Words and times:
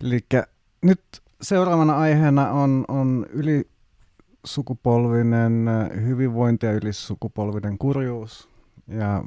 Eli 0.00 0.20
nyt 0.82 1.00
seuraavana 1.42 1.98
aiheena 1.98 2.50
on, 2.50 2.84
on 2.88 3.26
ylisukupolvinen 3.30 5.66
hyvinvointi 6.06 6.66
ja 6.66 6.72
ylisukupolvinen 6.72 7.78
kurjuus 7.78 8.48
ja 8.88 9.24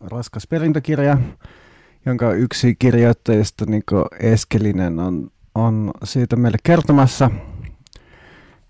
raskas 0.00 0.46
perintökirja, 0.46 1.18
jonka 2.06 2.32
yksi 2.32 2.74
kirjoittajista 2.74 3.66
Niko 3.66 4.08
Eskelinen 4.20 4.98
on, 4.98 5.30
on 5.54 5.90
siitä 6.04 6.36
meille 6.36 6.58
kertomassa. 6.62 7.30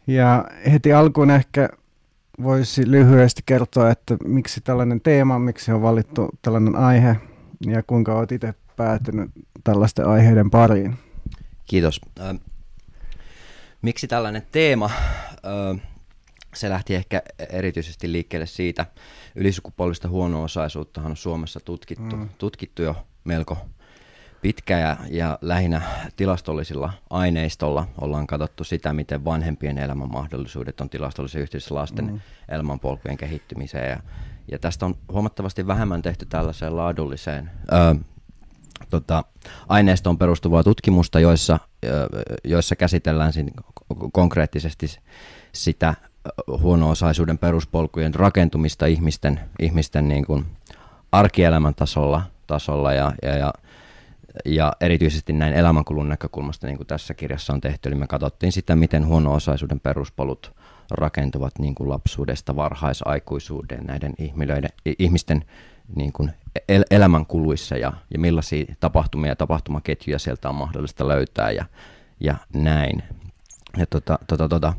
Ja 0.07 0.45
heti 0.73 0.93
alkuun 0.93 1.31
ehkä 1.31 1.69
voisi 2.43 2.91
lyhyesti 2.91 3.43
kertoa, 3.47 3.91
että 3.91 4.17
miksi 4.25 4.61
tällainen 4.61 5.01
teema, 5.01 5.39
miksi 5.39 5.73
on 5.73 5.83
valittu 5.83 6.29
tällainen 6.43 6.77
aihe 6.77 7.17
ja 7.67 7.83
kuinka 7.83 8.15
olet 8.15 8.33
itse 8.33 8.55
päätynyt 8.77 9.31
tällaisten 9.65 10.07
aiheiden 10.07 10.51
pariin. 10.51 10.97
Kiitos. 11.67 12.01
Äh, 12.21 12.37
miksi 13.83 14.09
tällainen 14.09 14.47
teema? 14.53 14.85
Äh, 14.87 15.81
se 16.55 16.71
lähti 16.71 16.95
ehkä 16.95 17.23
erityisesti 17.49 18.13
liikkeelle 18.13 18.47
siitä, 18.47 18.87
ylisukupolvista 19.35 20.09
huono-osaisuutta 20.09 21.01
on 21.01 21.17
Suomessa 21.17 21.61
tutkittu, 21.61 22.17
mm. 22.17 22.29
tutkittu 22.39 22.83
jo 22.83 22.97
melko 23.25 23.59
pitkä 24.45 24.79
ja, 24.79 24.97
ja 25.11 25.39
lähinnä 25.41 25.83
tilastollisilla 26.17 26.93
aineistolla 27.11 27.89
ollaan 28.01 28.27
katsottu 28.27 28.65
sitä, 28.65 28.93
miten 28.93 29.25
vanhempien 29.25 29.79
elämän 29.79 30.13
mahdollisuudet 30.13 30.81
on 30.81 30.91
tilastollisessa 30.91 31.39
yhteydessä 31.39 31.75
lasten 31.75 32.13
mm. 32.13 32.21
elämänpolkujen 32.49 33.17
kehittymiseen. 33.17 33.91
Ja, 33.91 34.01
ja 34.51 34.59
tästä 34.59 34.87
on 34.87 34.95
huomattavasti 35.13 35.67
vähemmän 35.67 36.03
tehty 36.03 36.27
tällaiseen 36.27 36.77
laadulliseen 36.77 37.51
ö, 37.73 37.97
tota, 38.91 39.25
aineistoon 39.69 40.19
perustuvaa 40.19 40.65
tutkimusta, 40.65 41.21
joissa, 41.21 41.59
joissa 42.45 42.77
käsitellään 42.77 43.33
konkreettisesti 44.13 44.87
sitä 45.53 45.95
huono-osaisuuden 46.47 47.39
peruspolkujen 47.39 48.15
rakentumista 48.15 48.87
ihmisten, 48.87 49.41
ihmisten 49.59 50.09
niin 50.09 50.27
kuin 50.27 50.47
arkielämän 51.13 51.75
tasolla, 51.75 52.23
tasolla 52.47 52.93
ja, 52.93 53.13
ja, 53.23 53.37
ja 53.37 53.53
ja 54.45 54.73
erityisesti 54.81 55.33
näin 55.33 55.53
elämänkulun 55.55 56.09
näkökulmasta, 56.09 56.67
niin 56.67 56.77
kuin 56.77 56.87
tässä 56.87 57.15
kirjassa 57.15 57.53
on 57.53 57.61
tehty, 57.61 57.89
eli 57.89 57.97
me 57.97 58.07
katsottiin 58.07 58.53
sitä, 58.53 58.77
miten 58.77 59.07
huono-osaisuuden 59.07 59.81
peruspolut 59.81 60.53
rakentuvat 60.91 61.59
niin 61.59 61.75
kuin 61.75 61.89
lapsuudesta 61.89 62.57
varhaisaikuisuuden 62.57 63.85
näiden 63.85 64.15
ihmisten 64.99 65.45
niin 65.97 66.13
kuin 66.13 66.33
el- 66.69 66.85
elämänkuluissa 66.91 67.77
ja, 67.77 67.93
ja 68.11 68.19
millaisia 68.19 68.75
tapahtumia 68.81 69.31
ja 69.31 69.37
tapahtumaketjuja 69.37 70.19
sieltä 70.19 70.49
on 70.49 70.55
mahdollista 70.55 71.09
löytää 71.09 71.51
ja, 71.51 71.65
ja 72.21 72.35
näin. 72.55 73.03
Ja 73.77 73.87
tota, 73.87 74.19
tota, 74.27 74.49
tota, 74.49 74.73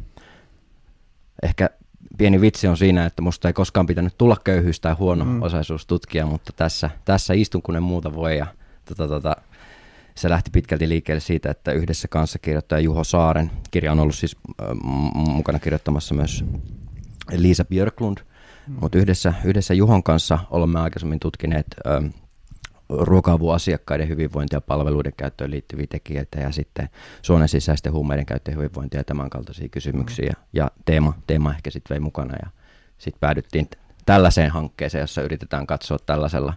ehkä 1.44 1.70
pieni 2.18 2.42
vitsi 2.42 2.68
on 2.68 2.78
siinä, 2.78 3.06
että 3.06 3.22
musta 3.22 3.48
ei 3.48 3.54
koskaan 3.54 3.86
pitänyt 3.86 4.18
tulla 4.18 4.38
köyhyys 4.44 4.80
tai 4.80 4.94
huono-osaisuus 4.94 5.86
tutkia, 5.86 6.26
mutta 6.26 6.54
tässä, 6.56 6.90
tässä 7.06 7.34
istun 7.34 7.62
kun 7.62 7.76
en 7.76 7.84
muuta 7.84 8.16
voi 8.16 8.38
ja 8.38 8.48
tota, 8.86 9.08
tota, 9.08 9.36
se 10.16 10.30
lähti 10.30 10.52
pitkälti 10.52 10.90
liikkeelle 10.90 11.20
siitä, 11.20 11.52
että 11.52 11.72
yhdessä 11.72 12.08
kanssa 12.08 12.40
kirjoittaja 12.40 12.80
Juho 12.80 13.04
Saaren, 13.04 13.52
kirja 13.72 13.92
on 13.92 14.00
ollut 14.00 14.16
siis 14.16 14.38
äh, 14.62 14.68
mukana 15.14 15.60
kirjoittamassa 15.60 16.16
myös 16.16 16.46
Liisa 17.32 17.66
Björklund, 17.66 18.18
mm. 18.18 18.35
Mutta 18.68 18.98
yhdessä, 18.98 19.34
yhdessä 19.46 19.74
Juhon 19.74 20.04
kanssa 20.04 20.40
olemme 20.50 20.80
aikaisemmin 20.80 21.20
tutkineet 21.20 21.68
äh, 21.88 22.14
ruoka 22.90 23.40
asiakkaiden 23.54 24.10
hyvinvointia 24.10 24.62
palveluiden 24.62 25.14
käyttöön 25.18 25.52
liittyviä 25.52 25.86
tekijöitä 25.90 26.40
ja 26.40 26.52
sitten 26.52 26.90
suonen 27.22 27.50
sisäisten 27.50 27.94
huumeiden 27.94 28.26
käyttöön 28.26 28.58
hyvinvointia 28.58 29.00
ja 29.00 29.04
tämän 29.04 29.30
kaltaisia 29.30 29.70
kysymyksiä. 29.70 30.34
Mm. 30.38 30.44
Ja 30.54 30.72
teema, 30.86 31.14
teema 31.28 31.52
ehkä 31.52 31.72
sitten 31.72 31.96
vei 31.96 32.00
mukana 32.00 32.34
ja 32.44 32.50
sitten 32.98 33.20
päädyttiin 33.20 33.70
tällaiseen 34.06 34.52
hankkeeseen, 34.52 35.02
jossa 35.02 35.22
yritetään 35.22 35.68
katsoa 35.68 35.98
tällaisella 36.06 36.54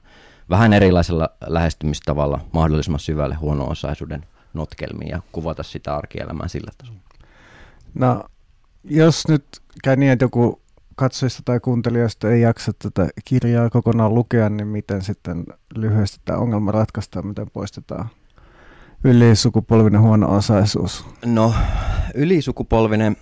vähän 0.51 0.73
erilaisella 0.73 1.29
lähestymistavalla 1.47 2.41
mahdollisimman 2.53 3.01
syvälle 3.01 3.35
huono-osaisuuden 3.35 4.27
notkelmiin 4.55 5.11
ja 5.11 5.23
kuvata 5.33 5.63
sitä 5.63 5.97
arkielämää 5.97 6.49
sillä 6.49 6.71
tasolla. 6.79 7.01
No, 7.95 8.25
jos 8.85 9.29
nyt 9.29 9.45
käy 9.85 9.97
niin, 9.97 10.13
että 10.13 10.25
joku 10.25 10.61
katsojista 10.99 11.43
tai 11.45 11.61
kuuntelijoista 11.61 12.31
ei 12.31 12.41
jaksa 12.41 12.73
tätä 12.79 13.09
kirjaa 13.25 13.71
kokonaan 13.71 14.15
lukea, 14.15 14.49
niin 14.49 14.69
miten 14.69 15.03
sitten 15.03 15.45
lyhyesti 15.75 16.21
tämä 16.25 16.39
ongelma 16.39 16.73
ratkaistaan, 16.73 17.27
miten 17.27 17.51
poistetaan 17.53 18.09
ylisukupolvinen 19.05 20.01
huono-osaisuus? 20.01 21.05
No, 21.25 21.55
ylisukupolvinen 22.15 23.17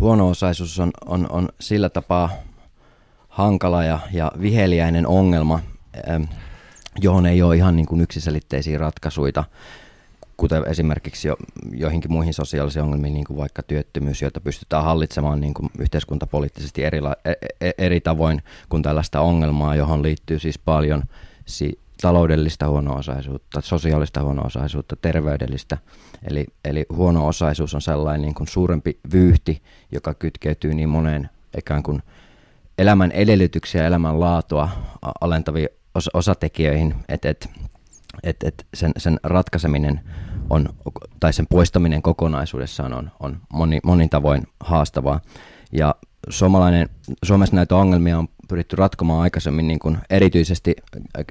huono-osaisuus 0.00 0.80
on, 0.80 0.90
on, 1.06 1.26
on 1.30 1.48
sillä 1.60 1.88
tapaa 1.88 2.30
hankala 3.28 3.84
ja, 3.84 3.98
ja 4.12 4.32
viheliäinen 4.40 5.06
ongelma, 5.06 5.60
johon 7.00 7.26
ei 7.26 7.42
ole 7.42 7.56
ihan 7.56 7.76
niin 7.76 7.86
kuin 7.86 8.00
yksiselitteisiä 8.00 8.78
ratkaisuja, 8.78 9.44
kuten 10.40 10.64
esimerkiksi 10.66 11.28
jo, 11.28 11.36
joihinkin 11.72 12.12
muihin 12.12 12.34
sosiaalisiin 12.34 12.82
ongelmiin, 12.82 13.14
niin 13.14 13.24
kuin 13.24 13.36
vaikka 13.36 13.62
työttömyys, 13.62 14.22
joita 14.22 14.40
pystytään 14.40 14.84
hallitsemaan 14.84 15.40
niin 15.40 15.54
kuin 15.54 15.70
yhteiskuntapoliittisesti 15.78 16.84
eri, 16.84 16.98
e, 17.24 17.32
e, 17.60 17.70
eri 17.78 18.00
tavoin 18.00 18.42
kuin 18.68 18.82
tällaista 18.82 19.20
ongelmaa, 19.20 19.76
johon 19.76 20.02
liittyy 20.02 20.38
siis 20.38 20.58
paljon 20.58 21.02
si- 21.46 21.78
taloudellista 22.00 22.68
huono-osaisuutta, 22.68 23.60
sosiaalista 23.60 24.22
huono-osaisuutta, 24.22 24.96
terveydellistä. 24.96 25.78
Eli, 26.30 26.46
eli 26.64 26.86
huono-osaisuus 26.92 27.74
on 27.74 27.82
sellainen 27.82 28.22
niin 28.22 28.34
kuin 28.34 28.48
suurempi 28.48 28.98
vyyhti, 29.12 29.62
joka 29.92 30.14
kytkeytyy 30.14 30.74
niin 30.74 30.88
moneen 30.88 31.30
ikään 31.58 31.82
kuin 31.82 32.02
elämän 32.78 33.12
edellytyksiä 33.12 33.86
elämän 33.86 34.20
laatua 34.20 34.68
alentaviin 35.20 35.68
os- 35.98 36.10
osatekijöihin, 36.14 36.94
että 37.08 37.28
et, 37.28 37.50
et, 38.22 38.42
et 38.44 38.66
sen, 38.74 38.92
sen 38.96 39.20
ratkaiseminen 39.22 40.00
on, 40.50 40.68
tai 41.20 41.32
sen 41.32 41.46
poistaminen 41.50 42.02
kokonaisuudessaan 42.02 42.92
on, 42.92 43.10
on 43.20 43.40
moni, 43.52 43.80
monin 43.84 44.10
tavoin 44.10 44.46
haastavaa. 44.60 45.20
Ja 45.72 45.94
suomalainen, 46.28 46.88
Suomessa 47.24 47.56
näitä 47.56 47.76
ongelmia 47.76 48.18
on 48.18 48.28
pyritty 48.48 48.76
ratkomaan 48.76 49.22
aikaisemmin 49.22 49.66
niin 49.68 49.78
kuin 49.78 49.98
erityisesti 50.10 50.74
äh, 50.96 51.24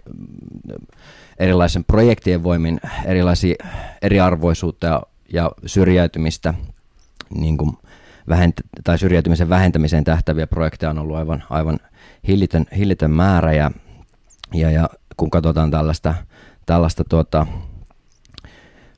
erilaisen 1.40 1.84
projektien 1.84 2.44
voimin, 2.44 2.79
erilaisia 3.06 3.56
eriarvoisuutta 4.02 4.88
ja, 4.88 5.03
ja 5.34 5.52
syrjäytymistä 5.66 6.53
niin 7.35 7.58
kuin 7.58 7.78
vähent- 8.29 8.63
tai 8.84 8.97
syrjäytymisen 8.97 9.50
vähentämiseen 9.50 10.03
tähtäviä 10.03 10.47
projekteja 10.47 10.90
on 10.90 11.00
ollut 11.00 11.18
aivan, 11.18 11.44
aivan 11.50 11.79
hillitön, 12.28 12.66
hillitön 12.75 13.12
määrä 13.12 13.53
ja 13.53 13.72
ja, 14.53 14.72
ja 14.72 14.90
kun 15.18 15.29
katsotaan 15.29 15.72
tällaista, 15.72 16.16
tällaista 16.66 17.03
tuota, 17.03 17.47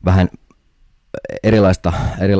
vähän 0.05 0.29
erilaista, 1.43 1.93
eri, 2.19 2.33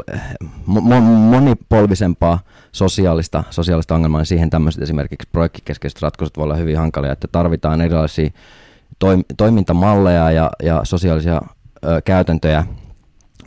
mo, 0.66 1.02
monipolvisempaa 1.02 2.40
sosiaalista, 2.72 3.44
sosiaalista 3.50 3.96
ongelmaa, 3.96 4.20
niin 4.20 4.26
siihen 4.26 4.50
tämmöiset 4.50 4.82
esimerkiksi 4.82 5.30
projektikeskeiset 5.32 6.02
ratkaisut 6.02 6.38
voi 6.38 6.44
olla 6.44 6.56
hyvin 6.56 6.78
hankalia, 6.78 7.12
että 7.12 7.28
tarvitaan 7.32 7.82
erilaisia 7.82 8.30
toim, 9.00 9.24
toimintamalleja 9.38 10.32
ja, 10.32 10.52
ja 10.64 10.82
sosiaalisia 10.84 11.42
ö, 11.86 12.02
käytäntöjä, 12.06 12.66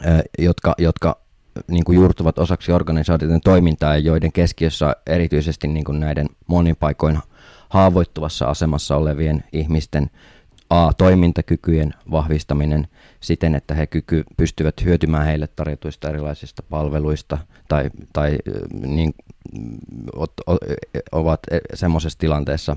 ö, 0.07 0.23
jotka, 0.39 0.75
jotka 0.79 1.25
niin 1.69 1.85
kuin 1.85 1.97
juurtuvat 1.97 2.39
osaksi 2.39 2.73
organisaatioiden 2.73 3.41
toimintaa 3.41 3.97
ja 3.97 3.99
joiden 3.99 4.33
keskiössä 4.33 4.97
erityisesti 5.07 5.69
niin 5.69 5.85
kuin 5.85 6.01
näiden 6.01 6.27
monin 6.47 6.77
paikoin 6.77 7.19
haavoittuvassa 7.69 8.47
asemassa 8.47 8.97
olevien 8.97 9.45
ihmisten 9.53 10.11
A, 10.75 10.93
toimintakykyjen 10.99 11.94
vahvistaminen 12.11 12.88
siten, 13.21 13.55
että 13.55 13.75
he 13.75 13.87
kyky, 13.87 14.25
pystyvät 14.37 14.85
hyötymään 14.85 15.26
heille 15.26 15.47
tarjotuista 15.47 16.09
erilaisista 16.09 16.62
palveluista 16.62 17.38
tai, 17.69 17.91
tai 18.12 18.38
niin, 18.87 19.15
ot, 20.17 20.32
o, 20.47 20.56
ovat 21.12 21.41
semmoisessa 21.75 22.19
tilanteessa 22.19 22.76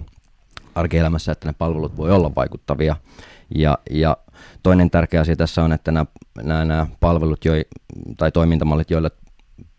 arkielämässä, 0.76 1.32
että 1.32 1.48
ne 1.48 1.54
palvelut 1.58 1.98
voi 1.98 2.12
olla 2.12 2.36
vaikuttavia. 2.36 2.96
Ja, 3.56 3.78
ja 3.90 4.18
toinen 4.64 4.90
tärkeä 4.90 5.22
asia 5.22 5.36
tässä 5.36 5.64
on, 5.64 5.74
että 5.74 5.92
nämä, 5.92 6.06
nämä, 6.44 6.66
nämä 6.66 6.88
palvelut 7.00 7.46
joi, 7.46 7.66
tai 8.18 8.32
toimintamallit, 8.32 8.92
joilla 8.92 9.10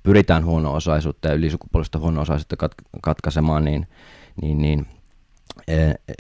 pyritään 0.03 0.45
huono-osaisuutta 0.45 1.29
ja 1.29 1.35
ylisukupuolista 1.35 1.99
huono-osaisuutta 1.99 2.57
kat- 2.67 2.99
katkaisemaan, 3.03 3.65
niin, 3.65 3.87
niin, 4.43 4.63
niin 4.63 4.87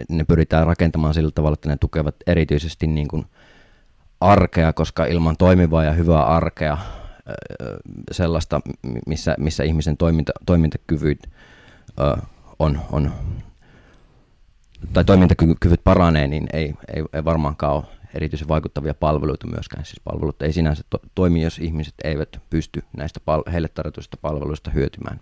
ne 0.08 0.25
pyritään 0.25 0.67
rakentamaan 0.67 1.14
sillä 1.14 1.31
tavalla, 1.35 1.55
että 1.55 1.69
ne 1.69 1.76
tukevat 1.76 2.14
erityisesti 2.26 2.87
niin 2.87 3.08
kuin 3.08 3.26
arkea, 4.20 4.73
koska 4.73 5.05
ilman 5.05 5.37
toimivaa 5.37 5.85
ja 5.85 5.93
hyvää 5.93 6.26
arkea 6.26 6.73
eh, 6.73 7.37
sellaista, 8.12 8.61
missä, 9.06 9.35
missä 9.38 9.64
ihmisen 9.64 9.96
toiminta, 9.96 10.32
toimintakyvyt 10.46 11.19
eh, 11.26 12.23
on, 12.58 12.81
on 12.93 13.12
tai 14.93 15.05
toimintakyvyt 15.05 15.85
paranee, 15.85 16.26
niin 16.26 16.46
ei, 16.52 16.75
ei, 16.94 17.05
ei 17.12 17.25
varmaankaan 17.25 17.75
ole 17.75 17.85
erityisen 18.14 18.49
vaikuttavia 18.49 18.94
palveluita 18.94 19.46
myöskään. 19.46 19.85
Siis 19.85 20.00
palvelut 20.05 20.43
ei 20.43 20.52
sinänsä 20.52 20.82
to- 20.90 21.00
toimi, 21.14 21.43
jos 21.43 21.58
ihmiset 21.58 21.94
eivät 22.05 22.40
pysty 22.50 22.82
näistä 22.96 23.20
pal- 23.25 23.52
heille 23.52 23.69
tarjotuista 23.69 24.17
palveluista 24.23 24.70
hyötymään. 24.70 25.20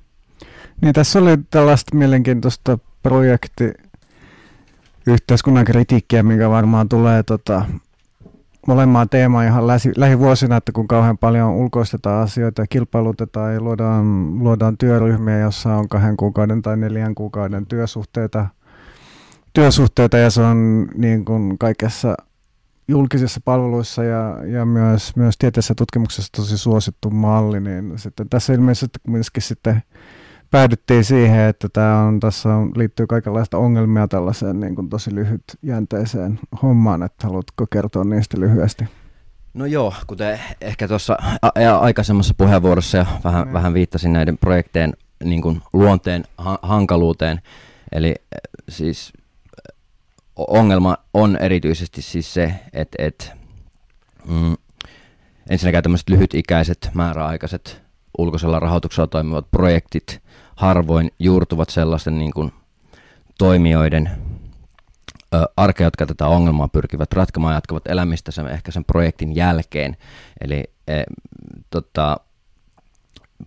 Niin 0.81 0.95
tässä 0.95 1.19
oli 1.19 1.39
tällaista 1.51 1.97
mielenkiintoista 1.97 2.79
projekti 3.03 3.73
yhteiskunnan 5.07 5.65
kritiikkiä, 5.65 6.23
mikä 6.23 6.51
varmaan 6.51 6.89
tulee 6.89 7.23
tota, 7.23 7.65
molemmaan 8.67 9.09
teemaan 9.09 9.47
ihan 9.47 9.67
läsi, 9.67 9.93
lähivuosina, 9.97 10.57
että 10.57 10.73
kun 10.73 10.89
kauhean 10.89 11.19
paljon 11.19 11.51
ulkoistetaan 11.51 12.23
asioita 12.23 12.63
ja 12.63 12.67
kilpailutetaan 12.67 13.55
ja 13.55 13.61
luodaan, 13.61 14.39
luodaan 14.45 14.79
työryhmiä, 14.79 15.39
jossa 15.39 15.75
on 15.75 15.89
kahden 15.89 16.17
kuukauden 16.17 16.63
tai 16.63 16.77
neljän 16.77 17.15
kuukauden 17.15 17.67
työsuhteita, 17.67 18.47
työsuhteita 19.53 20.19
ja 20.19 20.31
se 20.31 20.43
on 20.43 20.89
niin 20.95 21.25
kuin 21.25 21.59
kaikessa 21.59 22.17
julkisissa 22.89 23.41
palveluissa 23.45 24.05
ja, 24.05 24.39
ja 24.47 24.65
myös, 24.65 25.17
myös 25.17 25.35
tieteessä 25.39 25.75
tutkimuksessa 25.75 26.33
tosi 26.37 26.59
suosittu 26.59 27.11
malli, 27.11 27.61
niin 27.61 27.93
sitten 27.97 28.29
tässä 28.29 28.53
ilmeisesti 28.53 28.99
kuitenkin 29.07 29.43
sitten 29.43 29.83
päädyttiin 30.51 31.05
siihen, 31.05 31.41
että 31.41 31.69
tämä 31.69 32.03
on, 32.03 32.21
tässä 32.21 32.55
on, 32.55 32.73
liittyy 32.77 33.07
kaikenlaista 33.07 33.59
ongelmia 33.59 34.09
tällaiseen 34.09 34.61
niin 34.61 34.75
kuin 34.75 34.89
tosi 34.89 35.15
lyhytjänteiseen 35.15 36.41
hommaan, 36.63 37.03
että 37.03 37.27
haluatko 37.27 37.67
kertoa 37.67 38.05
niistä 38.05 38.41
lyhyesti? 38.41 38.85
No 39.55 39.67
joo, 39.67 39.95
kuten 40.07 40.41
ehkä 40.61 40.89
tuossa 40.89 41.17
a- 41.43 41.79
aikaisemmassa 41.81 42.35
puheenvuorossa 42.39 42.99
ja 42.99 43.07
vähän, 43.25 43.47
mm. 43.49 43.53
vähän 43.53 43.75
viittasin 43.75 44.13
näiden 44.13 44.39
projektien 44.39 44.93
niin 45.25 45.43
kuin 45.43 45.63
luonteen 45.73 46.25
ha- 46.39 46.59
hankaluuteen, 46.63 47.41
eli 47.93 48.15
siis 48.69 49.13
ongelma 50.37 50.97
on 51.15 51.37
erityisesti 51.37 52.03
siis 52.03 52.35
se, 52.35 52.55
että, 52.73 52.97
että 52.99 53.25
mm, 54.29 54.57
ensinnäkään 55.51 55.83
tämmöiset 55.83 56.09
lyhytikäiset, 56.09 56.91
määräaikaiset, 56.95 57.83
ulkoisella 58.19 58.61
rahoituksella 58.61 59.07
toimivat 59.07 59.51
projektit 59.51 60.23
harvoin 60.57 61.11
juurtuvat 61.19 61.71
sellaisten 61.71 62.19
niin 62.19 62.33
kuin 62.33 62.53
toimijoiden 63.39 64.11
ö, 65.35 65.45
arkea, 65.57 65.87
jotka 65.87 66.07
tätä 66.07 66.27
ongelmaa 66.27 66.69
pyrkivät 66.69 67.13
ratkamaan 67.13 67.53
ja 67.53 67.57
jatkavat 67.57 67.87
elämistä 67.87 68.31
sen, 68.31 68.47
ehkä 68.47 68.73
sen 68.73 68.85
projektin 68.85 69.37
jälkeen. 69.37 69.97
Eli 70.41 70.65
e, 70.89 71.03
tota, 71.71 72.17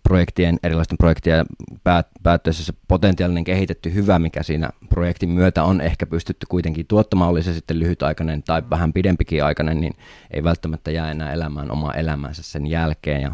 projektien, 0.03 0.59
erilaisten 0.63 0.97
projektien 0.97 1.45
päät, 1.83 2.07
päättyessä 2.23 2.63
se 2.63 2.73
potentiaalinen 2.87 3.43
kehitetty 3.43 3.93
hyvä, 3.93 4.19
mikä 4.19 4.43
siinä 4.43 4.69
projektin 4.89 5.29
myötä 5.29 5.63
on 5.63 5.81
ehkä 5.81 6.05
pystytty 6.05 6.45
kuitenkin 6.49 6.87
tuottamaan, 6.87 7.31
oli 7.31 7.43
se 7.43 7.53
sitten 7.53 7.79
lyhytaikainen 7.79 8.43
tai 8.43 8.63
vähän 8.69 8.93
pidempikin 8.93 9.43
aikainen, 9.43 9.81
niin 9.81 9.93
ei 10.31 10.43
välttämättä 10.43 10.91
jää 10.91 11.11
enää 11.11 11.33
elämään 11.33 11.71
omaa 11.71 11.93
elämänsä 11.93 12.43
sen 12.43 12.67
jälkeen. 12.67 13.21
Ja, 13.21 13.31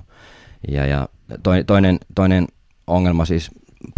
ja, 0.68 0.86
ja 0.86 1.08
toinen, 1.66 2.00
toinen 2.16 2.48
ongelma 2.88 3.26
siis 3.26 3.52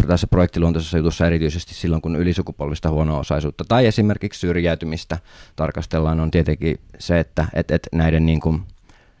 tässä 0.06 0.26
projektiluontoisessa 0.26 0.98
jutussa 0.98 1.26
erityisesti 1.26 1.74
silloin, 1.74 2.02
kun 2.02 2.16
ylisukupolvista 2.16 2.90
huono-osaisuutta 2.90 3.64
tai 3.68 3.86
esimerkiksi 3.86 4.40
syrjäytymistä 4.40 5.18
tarkastellaan, 5.56 6.20
on 6.20 6.30
tietenkin 6.30 6.80
se, 6.98 7.20
että 7.20 7.46
et, 7.54 7.70
et 7.70 7.88
näiden 7.92 8.26
niin 8.26 8.40
kuin 8.40 8.62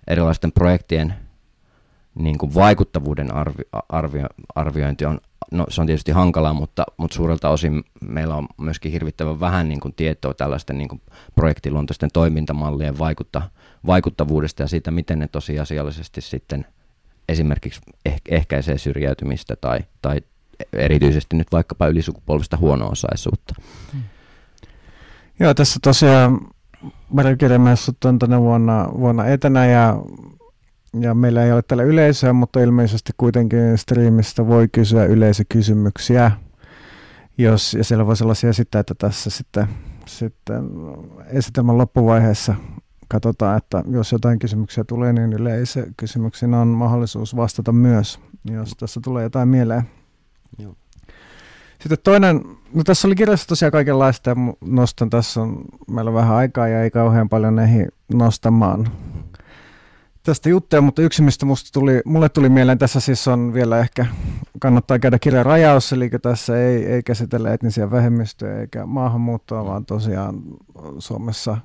erilaisten 0.06 0.52
projektien 0.52 1.14
niin 2.14 2.38
kuin 2.38 2.54
vaikuttavuuden 2.54 3.34
arvi, 3.34 3.62
arvio, 3.88 4.26
arviointi 4.54 5.04
on, 5.04 5.20
no 5.50 5.66
se 5.68 5.80
on 5.80 5.86
tietysti 5.86 6.12
hankalaa, 6.12 6.52
mutta, 6.52 6.84
mutta 6.96 7.14
suurelta 7.14 7.48
osin 7.48 7.84
meillä 8.00 8.34
on 8.34 8.48
myöskin 8.56 8.92
hirvittävän 8.92 9.40
vähän 9.40 9.68
niin 9.68 9.80
kuin 9.80 9.94
tietoa 9.94 10.34
tällaisten 10.34 10.78
niin 10.78 10.88
kuin 10.88 11.02
projektiluontoisten 11.34 12.10
toimintamallien 12.12 12.98
vaikutta, 12.98 13.42
vaikuttavuudesta 13.86 14.62
ja 14.62 14.68
siitä, 14.68 14.90
miten 14.90 15.18
ne 15.18 15.28
tosiasiallisesti 15.28 16.20
sitten 16.20 16.66
esimerkiksi 17.28 17.80
eh, 18.06 18.20
ehkäisee 18.28 18.78
syrjäytymistä 18.78 19.56
tai, 19.60 19.78
tai 20.02 20.20
erityisesti 20.72 21.36
nyt 21.36 21.52
vaikkapa 21.52 21.86
ylisukupolvista 21.86 22.56
huono-osaisuutta. 22.56 23.54
Hmm. 23.92 24.02
Joo, 25.40 25.54
tässä 25.54 25.80
tosiaan 25.82 26.40
Marikirjamäessut 27.08 28.04
on 28.04 28.18
tänä 28.18 28.40
vuonna, 28.40 28.88
vuonna 28.98 29.26
etänä 29.26 29.66
ja 29.66 29.96
ja 31.00 31.14
meillä 31.14 31.44
ei 31.44 31.52
ole 31.52 31.62
täällä 31.62 31.82
yleisöä, 31.82 32.32
mutta 32.32 32.60
ilmeisesti 32.60 33.12
kuitenkin 33.16 33.78
striimistä 33.78 34.46
voi 34.46 34.68
kysyä 34.72 35.04
yleisökysymyksiä. 35.04 36.30
Jos, 37.38 37.74
ja 37.74 37.84
siellä 37.84 38.06
voisi 38.06 38.24
olla 38.24 38.34
esittää, 38.48 38.80
että 38.80 38.94
tässä 38.94 39.30
sitten, 39.30 39.68
sitten 40.06 40.64
esitelmän 41.26 41.78
loppuvaiheessa 41.78 42.54
katsotaan, 43.08 43.56
että 43.56 43.84
jos 43.90 44.12
jotain 44.12 44.38
kysymyksiä 44.38 44.84
tulee, 44.84 45.12
niin 45.12 45.32
yleisökysymyksiin 45.32 46.54
on 46.54 46.68
mahdollisuus 46.68 47.36
vastata 47.36 47.72
myös, 47.72 48.20
jos 48.44 48.70
tässä 48.70 49.00
tulee 49.04 49.22
jotain 49.22 49.48
mieleen. 49.48 49.82
Joo. 50.58 50.74
Sitten 51.80 51.98
toinen, 52.04 52.44
no 52.74 52.84
tässä 52.84 53.08
oli 53.08 53.14
kirjassa 53.14 53.46
tosiaan 53.48 53.72
kaikenlaista 53.72 54.30
ja 54.30 54.36
nostan, 54.60 55.10
tässä 55.10 55.40
on 55.40 55.64
meillä 55.90 56.12
vähän 56.12 56.36
aikaa 56.36 56.68
ja 56.68 56.82
ei 56.82 56.90
kauhean 56.90 57.28
paljon 57.28 57.58
ehdi 57.58 57.86
nostamaan 58.14 58.90
tästä 60.22 60.48
juttuja, 60.48 60.82
mutta 60.82 61.02
yksi, 61.02 61.22
mistä 61.22 61.46
musta 61.46 61.70
tuli, 61.72 62.00
mulle 62.04 62.28
tuli 62.28 62.48
mieleen, 62.48 62.78
tässä 62.78 63.00
siis 63.00 63.28
on 63.28 63.54
vielä 63.54 63.78
ehkä, 63.78 64.06
kannattaa 64.60 64.98
käydä 64.98 65.18
kirjan 65.18 65.46
rajaus, 65.46 65.92
eli 65.92 66.10
tässä 66.22 66.58
ei, 66.58 66.86
ei 66.86 67.02
käsitellä 67.02 67.52
etnisiä 67.52 67.90
vähemmistöjä 67.90 68.60
eikä 68.60 68.86
maahanmuuttoa, 68.86 69.64
vaan 69.64 69.86
tosiaan 69.86 70.42
Suomessa 70.98 71.56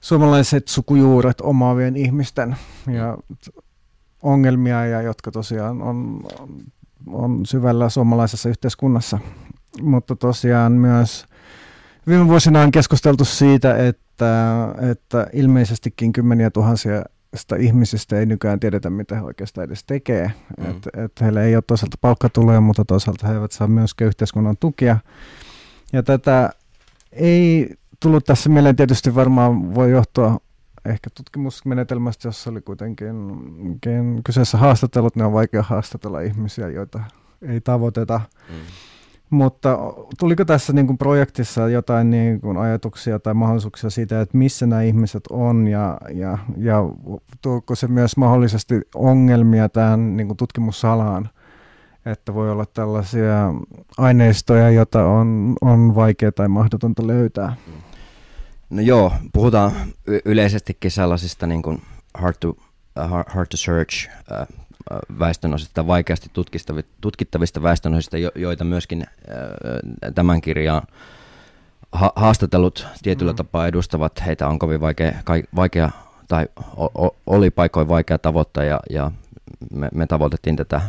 suomalaiset 0.00 0.68
sukujuuret 0.68 1.40
omaavien 1.40 1.96
ihmisten 1.96 2.56
ja 2.92 3.18
ongelmia, 4.22 4.86
ja 4.86 5.02
jotka 5.02 5.30
tosiaan 5.30 5.82
on, 5.82 6.20
on 7.06 7.46
syvällä 7.46 7.88
suomalaisessa 7.88 8.48
yhteiskunnassa. 8.48 9.18
Mutta 9.82 10.16
tosiaan 10.16 10.72
myös 10.72 11.26
viime 12.06 12.26
vuosina 12.26 12.62
on 12.62 12.70
keskusteltu 12.70 13.24
siitä, 13.24 13.86
että, 13.86 14.68
että 14.90 15.26
ilmeisestikin 15.32 16.12
kymmeniä 16.12 16.50
tuhansia 16.50 17.02
sitä 17.34 17.56
ihmisistä 17.56 18.18
ei 18.18 18.26
nykyään 18.26 18.60
tiedetä, 18.60 18.90
mitä 18.90 19.14
he 19.14 19.22
oikeastaan 19.22 19.64
edes 19.64 19.84
tekee. 19.84 20.32
Mm. 20.58 20.70
Että 20.70 20.90
et 21.04 21.12
heillä 21.20 21.42
ei 21.42 21.56
ole 21.56 21.64
toisaalta 21.66 21.96
palkkatuloja, 22.00 22.60
mutta 22.60 22.84
toisaalta 22.84 23.26
he 23.28 23.34
eivät 23.34 23.52
saa 23.52 23.68
myöskään 23.68 24.06
yhteiskunnan 24.06 24.56
tukia. 24.60 24.98
Ja 25.92 26.02
tätä 26.02 26.50
ei 27.12 27.74
tullut 28.00 28.24
tässä 28.24 28.50
mieleen 28.50 28.76
tietysti 28.76 29.14
varmaan 29.14 29.74
voi 29.74 29.90
johtua 29.90 30.38
ehkä 30.84 31.10
tutkimusmenetelmästä, 31.14 32.28
jossa 32.28 32.50
oli 32.50 32.60
kuitenkin 32.60 33.16
kyseessä 34.24 34.58
haastattelut, 34.58 35.16
ne 35.16 35.24
on 35.24 35.32
vaikea 35.32 35.62
haastatella 35.62 36.20
ihmisiä, 36.20 36.68
joita 36.68 37.00
ei 37.42 37.60
tavoiteta. 37.60 38.20
Mm. 38.48 38.54
Mutta 39.30 39.78
tuliko 40.18 40.44
tässä 40.44 40.72
niin 40.72 40.86
kuin 40.86 40.98
projektissa 40.98 41.68
jotain 41.68 42.10
niin 42.10 42.40
kuin 42.40 42.56
ajatuksia 42.56 43.18
tai 43.18 43.34
mahdollisuuksia 43.34 43.90
siitä, 43.90 44.20
että 44.20 44.38
missä 44.38 44.66
nämä 44.66 44.82
ihmiset 44.82 45.22
on 45.30 45.68
ja, 45.68 45.98
ja, 46.14 46.38
ja 46.56 46.76
tuoko 47.42 47.74
se 47.74 47.88
myös 47.88 48.16
mahdollisesti 48.16 48.80
ongelmia 48.94 49.68
tähän 49.68 50.16
niin 50.16 50.26
kuin 50.26 50.36
tutkimussalaan, 50.36 51.28
että 52.06 52.34
voi 52.34 52.50
olla 52.50 52.66
tällaisia 52.66 53.54
aineistoja, 53.98 54.70
joita 54.70 55.06
on, 55.06 55.54
on 55.60 55.94
vaikea 55.94 56.32
tai 56.32 56.48
mahdotonta 56.48 57.06
löytää? 57.06 57.56
No 58.70 58.82
joo, 58.82 59.12
puhutaan 59.32 59.72
y- 60.06 60.20
yleisestikin 60.24 60.90
sellaisista 60.90 61.46
niin 61.46 61.62
kuin 61.62 61.82
hard, 62.14 62.34
to, 62.40 62.48
uh, 62.48 63.24
hard 63.26 63.46
to 63.50 63.56
search 63.56 64.08
uh, 64.08 64.46
väestönosista, 65.18 65.86
vaikeasti 65.86 66.30
tutkittavista 67.00 67.62
väestönosista, 67.62 68.16
joita 68.34 68.64
myöskin 68.64 69.06
tämän 70.14 70.40
kirjan 70.40 70.82
haastatellut 72.16 72.86
tietyllä 73.02 73.32
mm. 73.32 73.36
tapaa 73.36 73.66
edustavat. 73.66 74.26
Heitä 74.26 74.48
on 74.48 74.58
kovin 74.58 74.80
vaikea, 74.80 75.12
vaikea 75.56 75.90
tai 76.28 76.48
oli 77.26 77.50
paikoin 77.50 77.88
vaikea 77.88 78.18
tavoittaa 78.18 78.64
ja, 78.64 78.80
ja 78.90 79.10
me, 79.70 79.88
me 79.94 80.06
tavoitettiin 80.06 80.56
tätä, 80.56 80.80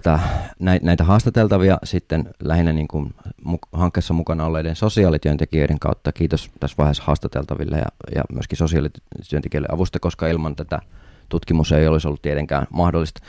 tätä, 0.00 0.18
näitä 0.82 1.04
haastateltavia 1.04 1.78
sitten 1.84 2.30
lähinnä 2.42 2.72
niin 2.72 2.88
kuin 2.88 3.14
hankkeessa 3.72 4.14
mukana 4.14 4.46
olleiden 4.46 4.76
sosiaalityöntekijöiden 4.76 5.78
kautta. 5.78 6.12
Kiitos 6.12 6.50
tässä 6.60 6.74
vaiheessa 6.78 7.02
haastateltaville 7.06 7.76
ja, 7.76 7.86
ja 8.14 8.22
myöskin 8.32 8.58
sosiaalityöntekijöille 8.58 9.68
avusta, 9.72 9.98
koska 9.98 10.26
ilman 10.26 10.56
tätä 10.56 10.80
tutkimus 11.28 11.72
ei 11.72 11.86
olisi 11.86 12.08
ollut 12.08 12.22
tietenkään 12.22 12.66
mahdollista 12.70 13.20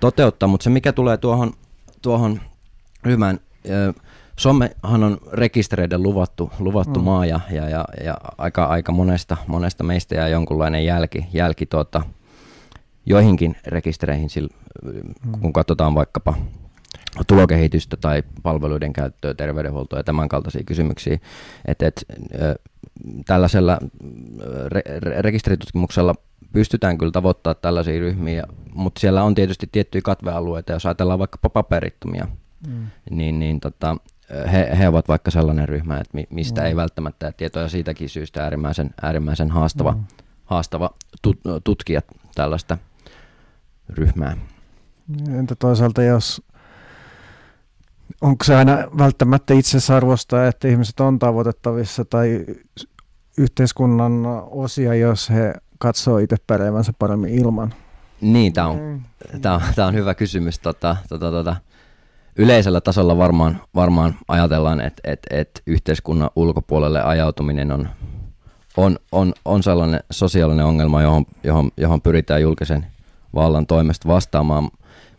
toteuttaa, 0.00 0.48
mutta 0.48 0.64
se 0.64 0.70
mikä 0.70 0.92
tulee 0.92 1.16
tuohon, 1.16 1.52
tuohon 2.02 2.40
ryhmään, 3.02 3.40
Somehan 4.38 5.04
on 5.04 5.18
rekistereiden 5.32 6.02
luvattu, 6.02 6.50
luvattu 6.58 7.00
mm. 7.00 7.04
maa 7.04 7.26
ja, 7.26 7.40
ja, 7.50 7.68
ja, 7.68 7.84
ja 8.04 8.14
aika, 8.38 8.64
aika 8.64 8.92
monesta, 8.92 9.36
monesta 9.46 9.84
meistä 9.84 10.14
ja 10.14 10.28
jonkunlainen 10.28 10.84
jälki, 10.84 11.26
jälki 11.32 11.66
tuota, 11.66 12.02
joihinkin 13.06 13.56
rekistereihin, 13.66 14.28
mm. 14.82 15.40
kun 15.40 15.52
katsotaan 15.52 15.94
vaikkapa 15.94 16.34
tulokehitystä 17.26 17.96
tai 17.96 18.22
palveluiden 18.42 18.92
käyttöä, 18.92 19.34
terveydenhuoltoa 19.34 19.98
ja 19.98 20.04
tämän 20.04 20.28
kaltaisia 20.28 20.62
kysymyksiä. 20.64 21.18
Et, 21.64 21.82
et, 21.82 22.04
tällaisella 23.26 23.78
re- 24.68 25.20
rekisteritutkimuksella 25.20 26.14
pystytään 26.52 26.98
kyllä 26.98 27.12
tavoittamaan 27.12 27.56
tällaisia 27.62 28.00
ryhmiä, 28.00 28.44
mutta 28.74 29.00
siellä 29.00 29.22
on 29.22 29.34
tietysti 29.34 29.68
tiettyjä 29.72 30.02
katvealueita, 30.02 30.72
jos 30.72 30.86
ajatellaan 30.86 31.18
vaikka 31.18 31.38
paperittomia, 31.48 32.26
mm. 32.68 32.86
niin, 33.10 33.38
niin 33.38 33.60
tota, 33.60 33.96
he, 34.52 34.70
he 34.78 34.88
ovat 34.88 35.08
vaikka 35.08 35.30
sellainen 35.30 35.68
ryhmä, 35.68 35.98
että 35.98 36.18
mistä 36.30 36.60
mm. 36.60 36.66
ei 36.66 36.76
välttämättä 36.76 37.32
tietoja 37.32 37.68
siitäkin 37.68 38.08
syystä 38.08 38.42
äärimmäisen, 38.42 38.90
äärimmäisen 39.02 39.50
haastava, 39.50 39.92
mm. 39.92 40.04
haastava 40.44 40.90
tut, 41.22 41.40
tutkia 41.64 42.02
tällaista 42.34 42.78
ryhmää. 43.88 44.36
Entä 45.38 45.54
toisaalta, 45.54 46.02
jos 46.02 46.42
onko 48.20 48.44
se 48.44 48.54
aina 48.54 48.78
välttämättä 48.98 49.54
itsesarvosta, 49.54 50.46
että 50.46 50.68
ihmiset 50.68 51.00
on 51.00 51.18
tavoitettavissa 51.18 52.04
tai 52.04 52.46
yhteiskunnan 53.38 54.12
osia, 54.50 54.94
jos 54.94 55.30
he 55.30 55.54
katsoo 55.78 56.18
itse 56.18 56.36
pärjäävänsä 56.46 56.92
paremmin 56.98 57.30
ilman? 57.30 57.74
Niin, 58.20 58.52
tämä 58.52 58.66
on, 58.66 58.78
mm. 58.78 59.40
tää 59.40 59.54
on, 59.54 59.60
tää 59.74 59.86
on 59.86 59.94
hyvä 59.94 60.14
kysymys. 60.14 60.58
Tota, 60.58 60.96
tota, 61.08 61.30
tota. 61.30 61.56
Yleisellä 62.36 62.80
tasolla 62.80 63.16
varmaan, 63.16 63.60
varmaan 63.74 64.14
ajatellaan, 64.28 64.80
että 64.80 65.02
et, 65.12 65.20
et 65.30 65.62
yhteiskunnan 65.66 66.30
ulkopuolelle 66.36 67.02
ajautuminen 67.02 67.72
on, 67.72 67.88
on, 68.76 68.98
on, 69.12 69.32
on 69.44 69.62
sellainen 69.62 70.00
sosiaalinen 70.10 70.64
ongelma, 70.64 71.02
johon, 71.02 71.24
johon, 71.44 71.70
johon 71.76 72.00
pyritään 72.00 72.42
julkisen 72.42 72.86
vallan 73.34 73.66
toimesta 73.66 74.08
vastaamaan, 74.08 74.70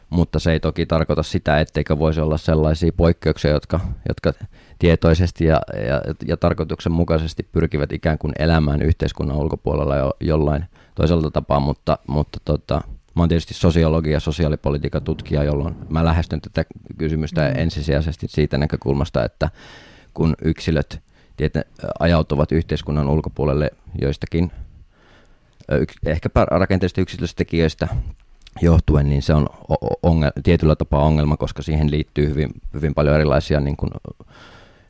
mutta 0.09 0.39
se 0.39 0.51
ei 0.51 0.59
toki 0.59 0.85
tarkoita 0.85 1.23
sitä, 1.23 1.59
etteikö 1.59 1.99
voisi 1.99 2.21
olla 2.21 2.37
sellaisia 2.37 2.91
poikkeuksia, 2.97 3.51
jotka, 3.51 3.79
jotka 4.07 4.33
tietoisesti 4.79 5.45
ja, 5.45 5.61
ja, 5.87 6.01
ja 6.27 6.37
tarkoituksenmukaisesti 6.37 7.43
pyrkivät 7.51 7.91
ikään 7.91 8.17
kuin 8.17 8.33
elämään 8.39 8.81
yhteiskunnan 8.81 9.37
ulkopuolella 9.37 9.97
jo, 9.97 10.13
jollain 10.19 10.65
toisella 10.95 11.31
tapaa, 11.31 11.59
mutta, 11.59 11.97
mutta 12.07 12.39
tota, 12.45 12.81
mä 13.15 13.21
oon 13.21 13.29
tietysti 13.29 13.53
sosiologi 13.53 14.11
ja 14.11 14.19
sosiaalipolitiikan 14.19 15.03
tutkija, 15.03 15.43
jolloin 15.43 15.75
mä 15.89 16.05
lähestyn 16.05 16.41
tätä 16.41 16.65
kysymystä 16.97 17.41
mm. 17.41 17.59
ensisijaisesti 17.59 18.27
siitä 18.29 18.57
näkökulmasta, 18.57 19.25
että 19.25 19.49
kun 20.13 20.35
yksilöt 20.41 21.01
tieten, 21.37 21.65
ajautuvat 21.99 22.51
yhteiskunnan 22.51 23.09
ulkopuolelle 23.09 23.71
joistakin 24.01 24.51
ehkä 26.05 26.29
rakenteellisista 26.51 27.01
yksityistekijöistä 27.01 27.87
johtuen, 28.61 29.09
niin 29.09 29.21
se 29.21 29.33
on 29.33 29.47
ongel, 30.03 30.31
tietyllä 30.43 30.75
tapaa 30.75 31.03
ongelma, 31.03 31.37
koska 31.37 31.61
siihen 31.61 31.91
liittyy 31.91 32.29
hyvin, 32.29 32.49
hyvin 32.73 32.93
paljon 32.93 33.15
erilaisia 33.15 33.59
niin 33.59 33.77
kuin, 33.77 33.91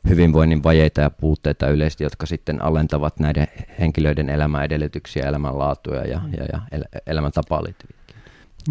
hyvinvoinnin 0.08 0.62
vajeita 0.62 1.00
ja 1.00 1.10
puutteita 1.10 1.68
yleisesti, 1.68 2.04
jotka 2.04 2.26
sitten 2.26 2.62
alentavat 2.62 3.20
näiden 3.20 3.46
henkilöiden 3.80 4.30
elämäedellytyksiä, 4.30 5.28
elämänlaatuja 5.28 6.00
ja, 6.00 6.20
ja, 6.36 6.44
ja 6.52 6.60
el, 7.06 7.16
liittyviä. 7.62 7.96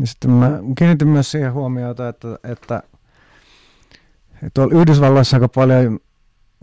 Ja 0.02 0.08
sitten 0.08 0.32
mä 0.32 0.60
kiinnitin 0.78 1.08
myös 1.08 1.32
siihen 1.32 1.54
huomiota, 1.54 2.10
että, 2.10 2.28
että, 2.44 2.84
että 4.34 4.50
tuolla 4.54 4.80
Yhdysvalloissa 4.80 5.38
aika 5.38 5.48
paljon 5.48 6.00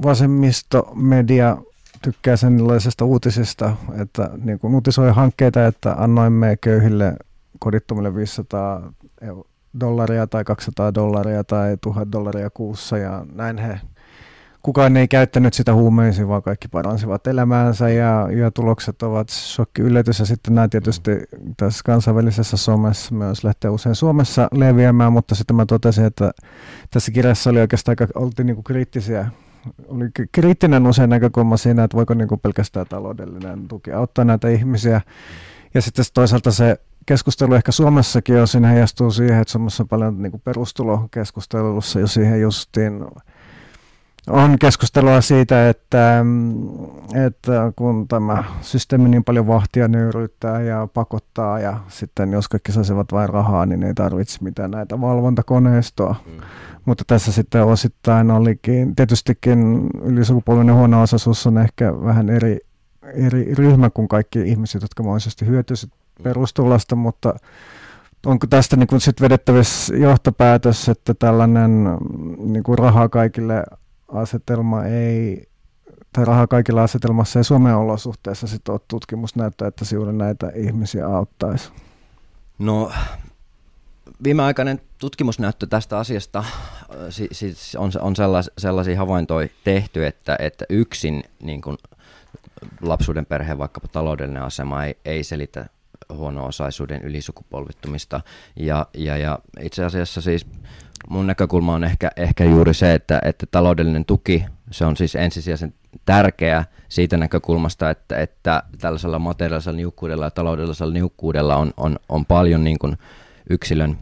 vasemmistomedia 0.03 1.57
tykkää 2.03 2.37
sellaisesta 2.37 3.05
uutisesta, 3.05 3.77
että 4.03 4.31
niin 4.45 4.59
kuin 4.59 4.75
uutisoi 4.75 5.11
hankkeita, 5.11 5.67
että 5.67 5.95
annoimme 5.99 6.57
köyhille 6.57 7.17
kodittomille 7.59 8.15
500 8.15 8.93
dollaria 9.81 10.27
tai 10.27 10.45
200 10.45 10.95
dollaria 10.95 11.45
tai 11.45 11.77
1000 11.81 12.09
dollaria 12.13 12.51
kuussa 12.51 12.99
ja 12.99 13.27
näin 13.33 13.59
he 13.59 13.81
kukaan 14.63 14.97
ei 14.97 15.09
käyttänyt 15.09 15.55
sitä 15.55 15.75
huumeisiin, 15.75 16.29
vaan 16.29 16.43
kaikki 16.43 16.69
paransivat 16.69 17.27
elämäänsä 17.27 17.89
ja, 17.89 18.29
ja 18.37 18.51
tulokset 18.51 19.03
ovat 19.03 19.29
shokki 19.29 19.83
yllätys. 19.83 20.19
Ja 20.19 20.27
sitten 20.27 20.55
nämä 20.55 20.69
tietysti 20.69 21.11
tässä 21.57 21.81
kansainvälisessä 21.85 22.57
somessa 22.57 23.15
myös 23.15 23.45
lähtee 23.45 23.71
usein 23.71 23.95
Suomessa 23.95 24.49
leviämään, 24.53 25.13
mutta 25.13 25.35
sitten 25.35 25.57
mä 25.57 25.67
totesin, 25.67 26.05
että 26.05 26.31
tässä 26.91 27.13
kirjassa 27.13 27.51
oli 27.51 27.61
oikeastaan 27.61 27.97
aika, 28.01 28.07
oltiin 28.15 28.47
niin 28.47 28.65
kriittisiä 28.65 29.31
oli 29.89 30.11
kriittinen 30.33 30.87
usein 30.87 31.11
näkökulma 31.11 31.57
siinä, 31.57 31.85
että 31.85 31.97
voiko 31.97 32.15
niin 32.15 32.29
kuin 32.29 32.41
pelkästään 32.41 32.87
taloudellinen 32.89 33.69
tuki 33.69 33.93
auttaa 33.93 34.25
näitä 34.25 34.49
ihmisiä. 34.49 35.01
Ja 35.75 35.83
sitten 35.83 36.05
toisaalta 36.15 36.51
se 36.51 36.81
keskustelu 37.07 37.55
ehkä 37.55 37.73
Suomessakin 37.73 38.43
osin 38.43 38.65
heijastuu 38.65 39.11
siihen, 39.11 39.41
että 39.41 39.53
Suomessa 39.53 39.83
on 39.83 39.89
paljon 39.89 40.23
niin 40.23 40.31
kuin 40.31 40.43
perustulokeskustelussa 40.45 42.01
jo 42.01 42.07
siihen 42.07 42.41
justiin 42.41 43.05
on 44.27 44.59
keskustelua 44.59 45.21
siitä, 45.21 45.69
että, 45.69 46.25
että 47.27 47.73
kun 47.77 48.09
tämä 48.09 48.45
systeemi 48.61 49.09
niin 49.09 49.25
paljon 49.25 49.47
vahtia 49.47 49.89
nöyryyttää 49.89 50.63
ja 50.63 50.89
pakottaa 50.95 51.61
ja 51.61 51.81
sitten 51.89 52.33
jos 52.33 52.49
kaikki 52.49 52.73
saisivat 52.73 53.13
vain 53.13 53.29
rahaa, 53.29 53.67
niin 53.67 53.83
ei 53.83 53.95
tarvitse 53.95 54.39
mitään 54.41 54.71
näitä 54.71 55.01
valvontakoneistoa. 55.01 56.17
Mm. 56.27 56.33
Mutta 56.85 57.05
tässä 57.07 57.33
sitten 57.33 57.65
osittain 57.65 58.31
olikin, 58.31 58.97
tietystikin 58.97 59.87
ylisukupolvinen 60.03 60.75
huono-osaisuus 60.75 61.47
on 61.47 61.59
ehkä 61.59 61.93
vähän 62.05 62.29
eri, 62.29 62.59
eri 63.03 63.55
ryhmä 63.55 63.91
kuin 63.91 64.09
kaikki 64.09 64.41
ihmiset, 64.41 64.83
jotka 64.83 65.03
mahdollisesti 65.03 65.47
hyötyisivät 65.47 65.95
mm. 65.95 66.23
perustulosta, 66.23 66.97
mutta 66.97 67.35
onko 68.27 68.47
tästä 68.47 68.77
niin 68.77 68.87
kuin 68.87 69.01
sit 69.01 69.21
vedettävissä 69.21 69.97
johtopäätös, 69.97 70.89
että 70.89 71.15
tällainen 71.15 71.85
niin 72.39 72.63
kuin 72.63 72.79
rahaa 72.79 73.09
kaikille 73.09 73.65
asetelma 74.13 74.85
ei, 74.85 75.49
tai 76.13 76.25
raha 76.25 76.47
kaikilla 76.47 76.83
asetelmassa 76.83 77.39
ei 77.39 77.45
Suomen 77.45 77.77
olosuhteessa 77.77 78.47
sit 78.47 78.69
ole 78.69 78.81
tutkimus 78.89 79.37
näyttää, 79.37 79.69
että 79.69 79.85
se 79.85 79.97
juuri 79.97 80.13
näitä 80.13 80.53
ihmisiä 80.55 81.07
auttaisi? 81.07 81.71
No 82.59 82.93
viimeaikainen 84.25 84.81
tutkimusnäyttö 84.99 85.67
tästä 85.67 85.99
asiasta 85.99 86.45
siis 87.33 87.77
on, 87.79 87.93
on 88.01 88.17
sellais, 88.17 88.51
sellaisia 88.59 88.99
havaintoja 88.99 89.49
tehty, 89.65 90.07
että, 90.07 90.37
että 90.39 90.65
yksin 90.69 91.25
niin 91.43 91.61
kun 91.61 91.79
lapsuuden 92.81 93.27
perheen 93.27 93.59
vaikkapa 93.59 93.89
taloudellinen 93.89 94.43
asema 94.43 94.85
ei, 94.85 94.97
ei 95.05 95.25
selitä 95.25 95.67
huono-osaisuuden 96.13 97.03
ylisukupolvittumista. 97.03 98.21
Ja, 98.57 98.87
ja, 98.95 99.17
ja 99.17 99.39
itse 99.61 99.85
asiassa 99.85 100.21
siis 100.21 100.47
mun 101.09 101.27
näkökulma 101.27 101.75
on 101.75 101.85
ehkä, 101.85 102.11
ehkä 102.17 102.45
juuri 102.45 102.75
se, 102.75 102.95
että, 102.95 103.21
että 103.25 103.47
taloudellinen 103.51 104.05
tuki, 104.05 104.45
se 104.71 104.85
on 104.85 104.97
siis 104.97 105.17
ensisijaisen 105.17 105.75
tärkeä 106.05 106.65
siitä 106.89 107.17
näkökulmasta, 107.17 107.91
että, 107.91 108.19
että 108.19 108.63
tällaisella 108.81 109.19
materiaalisella 109.19 109.77
niukkuudella 109.77 110.27
ja 110.27 110.31
taloudellisella 110.31 110.93
niukkuudella 110.93 111.57
on, 111.57 111.73
on, 111.77 111.97
on 112.09 112.27
paljon 112.27 112.65
niin 112.65 112.79
kuin 112.79 112.99
yksilön 113.51 113.99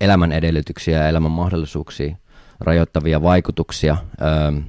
elämän 0.00 0.32
edellytyksiä 0.32 0.98
ja 0.98 1.08
elämän 1.08 1.30
mahdollisuuksia 1.30 2.16
rajoittavia 2.60 3.22
vaikutuksia 3.22 3.96
öö, 4.22 4.60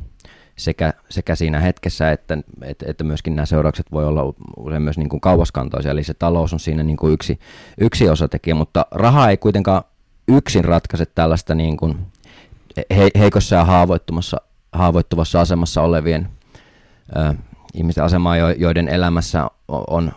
sekä, 0.58 0.94
sekä 1.10 1.36
siinä 1.36 1.60
hetkessä, 1.60 2.12
että, 2.12 2.38
että, 2.62 2.86
että 2.90 3.04
myöskin 3.04 3.36
nämä 3.36 3.46
seuraukset 3.46 3.92
voi 3.92 4.06
olla 4.06 4.34
usein 4.58 4.82
myös 4.82 4.98
niin 4.98 5.10
kuin 5.10 5.22
kauaskantoisia, 5.22 5.92
eli 5.92 6.04
se 6.04 6.14
talous 6.14 6.54
on 6.54 6.60
siinä 6.60 6.84
niin 6.84 6.98
kuin 6.98 7.14
yksi, 7.14 7.40
yksi 7.78 8.10
osatekijä, 8.10 8.56
mutta 8.56 8.86
raha 8.92 9.30
ei 9.30 9.38
kuitenkaan 9.38 9.84
yksin 10.28 10.66
ratkaise 10.66 11.06
tällaista 11.06 11.56
niin 11.56 11.78
kuin 11.78 11.98
he, 12.90 13.10
heikossa 13.20 13.56
ja 13.56 13.66
haavoittumassa, 13.66 14.42
haavoittuvassa 14.72 15.42
asemassa 15.42 15.82
olevien 15.82 16.30
ö, 17.16 17.34
ihmisten 17.74 18.04
asemaa, 18.04 18.38
joiden 18.38 18.88
elämässä 18.88 19.48
on 19.68 20.12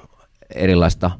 erilaista 0.54 1.10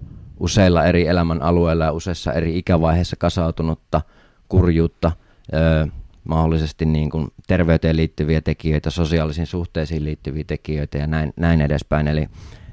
useilla 0.40 0.84
eri 0.84 1.06
elämän 1.06 1.42
alueilla 1.42 1.84
ja 1.84 1.92
useissa 1.92 2.32
eri 2.32 2.58
ikävaiheissa 2.58 3.16
kasautunutta 3.16 4.00
kurjuutta, 4.48 5.12
ö, 5.54 5.88
mahdollisesti 6.24 6.84
niin 6.84 7.10
kuin 7.10 7.28
terveyteen 7.46 7.96
liittyviä 7.96 8.40
tekijöitä, 8.40 8.90
sosiaalisiin 8.90 9.46
suhteisiin 9.46 10.04
liittyviä 10.04 10.44
tekijöitä 10.46 10.98
ja 10.98 11.06
näin, 11.06 11.32
näin 11.36 11.60
edespäin. 11.60 12.08
Eli, 12.08 12.28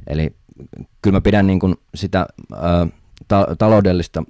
eli 0.07 0.35
kyllä 1.01 1.17
mä 1.17 1.21
pidän 1.21 1.47
niin 1.47 1.59
kuin 1.59 1.75
sitä 1.95 2.27
ö, 2.53 2.87
ta- 3.27 3.55
taloudellista 3.57 4.23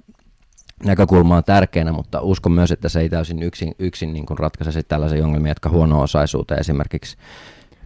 näkökulmaa 0.84 1.42
tärkeänä, 1.42 1.92
mutta 1.92 2.20
uskon 2.20 2.52
myös, 2.52 2.72
että 2.72 2.88
se 2.88 3.00
ei 3.00 3.08
täysin 3.08 3.42
yksin, 3.42 3.74
yksin 3.78 4.12
niin 4.12 4.26
kuin 4.26 4.38
ratkaise 4.38 4.82
tällaisia 4.82 5.24
ongelmia, 5.24 5.50
jotka 5.50 5.68
huono-osaisuuteen 5.68 6.60
esimerkiksi 6.60 7.16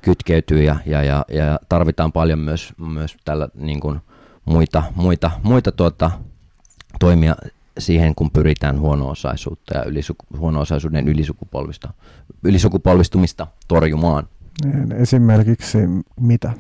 kytkeytyy 0.03 0.63
ja, 0.63 0.77
ja, 0.87 1.03
ja, 1.03 1.25
ja 1.29 1.61
tarvitaan 1.69 2.13
paljon 2.13 2.39
myös, 2.39 2.73
myös 2.79 3.17
tällä 3.25 3.49
niin 3.55 3.81
kuin 3.81 4.01
muita, 4.45 4.83
muita, 4.95 5.31
muita 5.43 5.73
tuota, 5.73 6.11
toimia 7.01 7.37
siihen, 7.79 8.15
kun 8.15 8.31
pyritään 8.31 8.81
huono-osaisuutta 8.81 9.79
ja 9.79 9.85
ylisuku, 9.85 10.27
huono-osaisuuden 10.39 11.09
ylisukupolvista, 11.09 11.93
ylisukupolvistumista 12.45 13.47
torjumaan. 13.69 14.29
Esimerkiksi 14.97 15.79
mitä? 16.21 16.53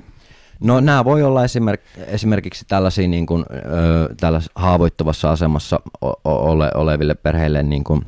No 0.60 0.80
nämä 0.80 1.04
voi 1.04 1.22
olla 1.22 1.44
esimerk, 1.44 1.80
esimerkiksi 2.06 2.64
tällaisia 2.68 3.08
niin 3.08 3.26
kuin, 3.26 3.44
ö, 3.50 4.14
tällais 4.20 4.50
haavoittuvassa 4.54 5.30
asemassa 5.30 5.80
ole, 6.24 6.70
oleville 6.74 7.14
perheille 7.14 7.62
niin 7.62 7.84
kuin, 7.84 8.06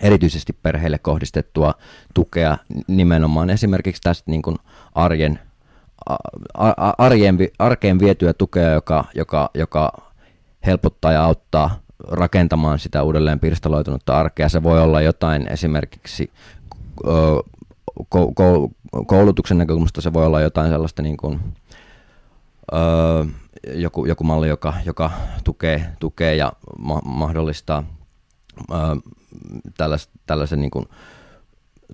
erityisesti 0.00 0.52
perheille 0.52 0.98
kohdistettua 0.98 1.74
tukea 2.14 2.58
nimenomaan 2.88 3.50
esimerkiksi 3.50 4.02
tästä 4.02 4.30
niin 4.30 4.42
kuin 4.42 4.56
arjen, 4.94 5.38
arjen, 6.98 7.38
arkeen 7.58 7.98
vietyä 7.98 8.32
tukea, 8.32 8.70
joka, 8.70 9.04
joka, 9.14 9.50
joka 9.54 9.92
helpottaa 10.66 11.12
ja 11.12 11.24
auttaa 11.24 11.80
rakentamaan 12.08 12.78
sitä 12.78 13.02
uudelleen 13.02 13.40
pirstaloitunutta 13.40 14.18
arkea. 14.18 14.48
Se 14.48 14.62
voi 14.62 14.82
olla 14.82 15.00
jotain 15.00 15.48
esimerkiksi 15.48 16.30
koulutuksen 19.06 19.58
näkökulmasta 19.58 20.00
se 20.00 20.12
voi 20.12 20.26
olla 20.26 20.40
jotain 20.40 20.70
sellaista 20.70 21.02
niin 21.02 21.16
kuin, 21.16 21.40
joku, 23.74 24.06
joku 24.06 24.24
malli, 24.24 24.48
joka, 24.48 24.74
joka 24.84 25.10
tukee, 25.44 25.86
tukee 26.00 26.36
ja 26.36 26.52
ma- 26.78 27.02
mahdollistaa 27.04 27.84
tällaisen, 29.76 30.12
tällaisen 30.26 30.60
niin 30.60 30.70
kuin, 30.70 30.88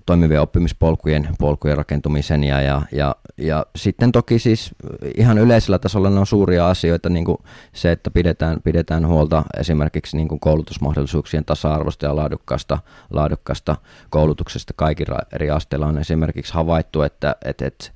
toimivien 0.05 0.41
oppimispolkujen 0.41 1.27
polkujen 1.39 1.77
rakentumisen 1.77 2.43
ja, 2.43 2.61
ja, 2.61 2.81
ja, 2.91 3.15
ja 3.37 3.65
sitten 3.75 4.11
toki 4.11 4.39
siis 4.39 4.71
ihan 5.17 5.37
yleisellä 5.37 5.79
tasolla 5.79 6.09
ne 6.09 6.19
on 6.19 6.27
suuria 6.27 6.69
asioita, 6.69 7.09
niin 7.09 7.25
kuin 7.25 7.37
se, 7.73 7.91
että 7.91 8.11
pidetään, 8.11 8.61
pidetään 8.63 9.07
huolta 9.07 9.43
esimerkiksi 9.59 10.17
niin 10.17 10.27
kuin 10.27 10.39
koulutusmahdollisuuksien 10.39 11.45
tasa-arvosta 11.45 12.05
ja 12.05 12.15
laadukkaasta, 12.15 12.79
laadukkaasta 13.09 13.75
koulutuksesta. 14.09 14.73
Kaikilla 14.75 15.19
eri 15.33 15.49
asteilla 15.49 15.87
on 15.87 15.97
esimerkiksi 15.97 16.53
havaittu, 16.53 17.01
että, 17.01 17.35
että, 17.45 17.67
että 17.67 17.91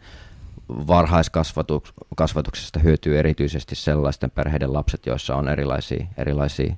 varhaiskasvatuksesta 0.70 2.80
hyötyy 2.80 3.20
erityisesti 3.20 3.76
sellaisten 3.76 4.32
perheiden 4.32 4.74
lapset, 4.74 5.06
joissa 5.06 5.36
on 5.36 5.50
erilaisia, 5.50 6.06
erilaisia 6.18 6.76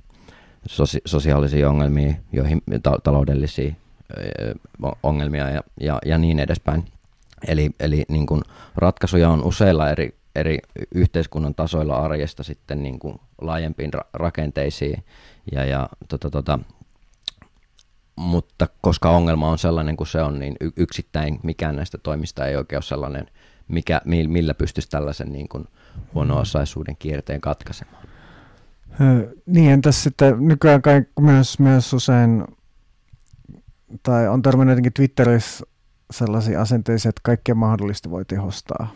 sosiaalisia 1.04 1.70
ongelmia, 1.70 2.14
joihin 2.32 2.62
ta- 2.82 2.98
taloudellisia 3.02 3.72
ongelmia 5.02 5.50
ja, 5.50 5.62
ja, 5.80 5.98
ja 6.06 6.18
niin 6.18 6.38
edespäin. 6.38 6.84
Eli, 7.46 7.70
eli 7.80 8.04
niin 8.08 8.26
kuin 8.26 8.42
ratkaisuja 8.76 9.30
on 9.30 9.44
useilla 9.44 9.90
eri, 9.90 10.14
eri 10.36 10.58
yhteiskunnan 10.94 11.54
tasoilla 11.54 11.96
arjesta 11.96 12.42
sitten 12.42 12.82
niin 12.82 12.98
kuin 12.98 13.20
laajempiin 13.40 13.94
ra- 13.94 14.08
rakenteisiin. 14.12 15.04
Ja, 15.52 15.64
ja, 15.64 15.88
tota, 16.08 16.30
tota, 16.30 16.58
mutta 18.16 18.68
koska 18.80 19.10
ongelma 19.10 19.50
on 19.50 19.58
sellainen 19.58 19.96
kuin 19.96 20.08
se 20.08 20.22
on, 20.22 20.38
niin 20.38 20.56
yksittäin 20.76 21.40
mikään 21.42 21.76
näistä 21.76 21.98
toimista 21.98 22.46
ei 22.46 22.56
oikein 22.56 22.76
ole 22.76 22.82
sellainen, 22.82 23.26
mikä, 23.68 24.00
millä 24.04 24.54
pystyisi 24.54 24.90
tällaisen 24.90 25.32
niin 25.32 25.48
kuin 25.48 25.68
huono-osaisuuden 26.14 26.96
kierteen 26.96 27.40
katkaisemaan. 27.40 28.08
Niin, 29.46 29.70
entäs 29.70 30.02
sitten 30.02 30.48
nykyään 30.48 30.82
myös, 31.20 31.58
myös 31.58 31.92
usein 31.92 32.44
tai 34.02 34.28
on 34.28 34.42
törmännyt 34.42 34.72
jotenkin 34.72 34.92
Twitterissä 34.92 35.64
sellaisia 36.10 36.60
asenteisia, 36.60 37.08
että 37.08 37.20
kaikkea 37.24 37.54
mahdollista 37.54 38.10
voi 38.10 38.24
tehostaa, 38.24 38.88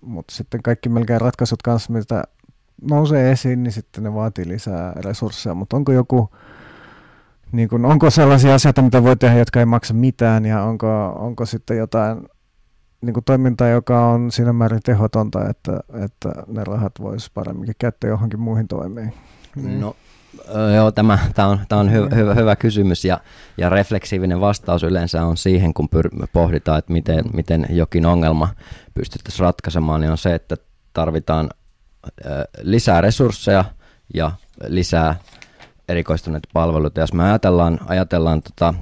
mutta 0.00 0.34
sitten 0.34 0.62
kaikki 0.62 0.88
melkein 0.88 1.20
ratkaisut 1.20 1.62
kanssa, 1.62 1.92
mitä 1.92 2.24
nousee 2.90 3.32
esiin, 3.32 3.62
niin 3.62 3.72
sitten 3.72 4.04
ne 4.04 4.14
vaatii 4.14 4.48
lisää 4.48 4.92
resursseja, 4.96 5.54
mutta 5.54 5.76
onko 5.76 5.92
joku, 5.92 6.30
niin 7.52 7.68
kun, 7.68 7.84
onko 7.84 8.10
sellaisia 8.10 8.54
asioita, 8.54 8.82
mitä 8.82 9.02
voi 9.02 9.16
tehdä, 9.16 9.38
jotka 9.38 9.60
ei 9.60 9.66
maksa 9.66 9.94
mitään, 9.94 10.44
ja 10.44 10.62
onko, 10.62 11.06
onko 11.06 11.46
sitten 11.46 11.76
jotain 11.76 12.18
niin 13.02 13.14
toimintaa, 13.24 13.68
joka 13.68 14.06
on 14.06 14.32
siinä 14.32 14.52
määrin 14.52 14.80
tehotonta, 14.84 15.48
että, 15.48 15.80
että 16.04 16.32
ne 16.46 16.64
rahat 16.64 16.92
voisi 17.00 17.30
paremminkin 17.34 17.74
käyttää 17.78 18.10
johonkin 18.10 18.40
muihin 18.40 18.68
toimiin? 18.68 19.14
No 19.78 19.96
Joo, 20.74 20.92
tämä, 20.92 21.18
tämä 21.34 21.48
on, 21.48 21.60
tämä 21.68 21.80
on 21.80 21.92
hyvä, 21.92 22.08
hyvä, 22.14 22.34
hyvä 22.34 22.56
kysymys 22.56 23.04
ja, 23.04 23.20
ja 23.58 23.68
refleksiivinen 23.68 24.40
vastaus 24.40 24.82
yleensä 24.82 25.24
on 25.24 25.36
siihen, 25.36 25.74
kun 25.74 25.88
pyr, 25.88 26.08
pohditaan, 26.32 26.78
että 26.78 26.92
miten, 26.92 27.24
miten 27.32 27.66
jokin 27.70 28.06
ongelma 28.06 28.48
pystyttäisiin 28.94 29.40
ratkaisemaan, 29.40 30.00
niin 30.00 30.10
on 30.10 30.18
se, 30.18 30.34
että 30.34 30.56
tarvitaan 30.92 31.50
lisää 32.62 33.00
resursseja 33.00 33.64
ja 34.14 34.32
lisää 34.66 35.16
erikoistuneita 35.88 36.48
palveluita. 36.52 37.00
Jos 37.00 37.12
me 37.12 37.24
ajatellaan, 37.24 37.80
ajatellaan 37.86 38.42
tota 38.42 38.74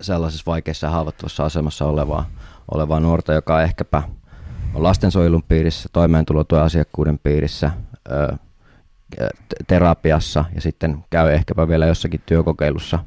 sellaisessa 0.00 0.44
vaikeassa 0.46 0.86
ja 0.86 0.90
haavoittuvassa 0.90 1.44
asemassa 1.44 1.84
olevaa, 1.84 2.26
olevaa 2.74 3.00
nuorta, 3.00 3.32
joka 3.32 3.62
ehkäpä 3.62 4.02
on 4.74 4.82
lastensuojelun 4.82 5.42
piirissä, 5.42 5.88
toimeentulotuen 5.92 6.62
asiakkuuden 6.62 7.18
piirissä, 7.18 7.70
terapiassa 9.66 10.44
ja 10.54 10.60
sitten 10.60 11.04
käy 11.10 11.32
ehkäpä 11.32 11.68
vielä 11.68 11.86
jossakin 11.86 12.20
työkokeilussa, 12.26 12.98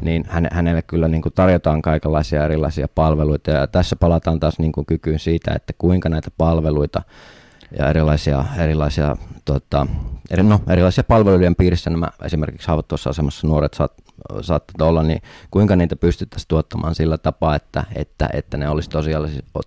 niin 0.00 0.24
hänelle 0.50 0.82
kyllä 0.82 1.08
niin 1.08 1.22
kuin 1.22 1.32
tarjotaan 1.32 1.82
kaikenlaisia 1.82 2.44
erilaisia 2.44 2.88
palveluita. 2.94 3.50
Ja 3.50 3.66
tässä 3.66 3.96
palataan 3.96 4.40
taas 4.40 4.58
niin 4.58 4.72
kuin 4.72 4.86
kykyyn 4.86 5.18
siitä, 5.18 5.54
että 5.54 5.72
kuinka 5.78 6.08
näitä 6.08 6.30
palveluita 6.38 7.02
ja 7.78 7.90
erilaisia, 7.90 8.44
erilaisia, 8.58 9.16
tota, 9.44 9.86
eri, 10.30 10.42
no, 10.42 10.60
erilaisia 10.68 11.04
palveluiden 11.04 11.56
piirissä 11.56 11.90
nämä 11.90 12.08
esimerkiksi 12.24 12.68
haavoittuvassa 12.68 13.10
asemassa 13.10 13.46
nuoret 13.46 13.74
saat, 13.74 13.92
saattavat 14.40 14.88
olla, 14.88 15.02
niin 15.02 15.22
kuinka 15.50 15.76
niitä 15.76 15.96
pystyttäisiin 15.96 16.48
tuottamaan 16.48 16.94
sillä 16.94 17.18
tapaa, 17.18 17.56
että, 17.56 17.84
että, 17.94 18.28
että 18.32 18.56
ne 18.56 18.68
olisi 18.68 18.90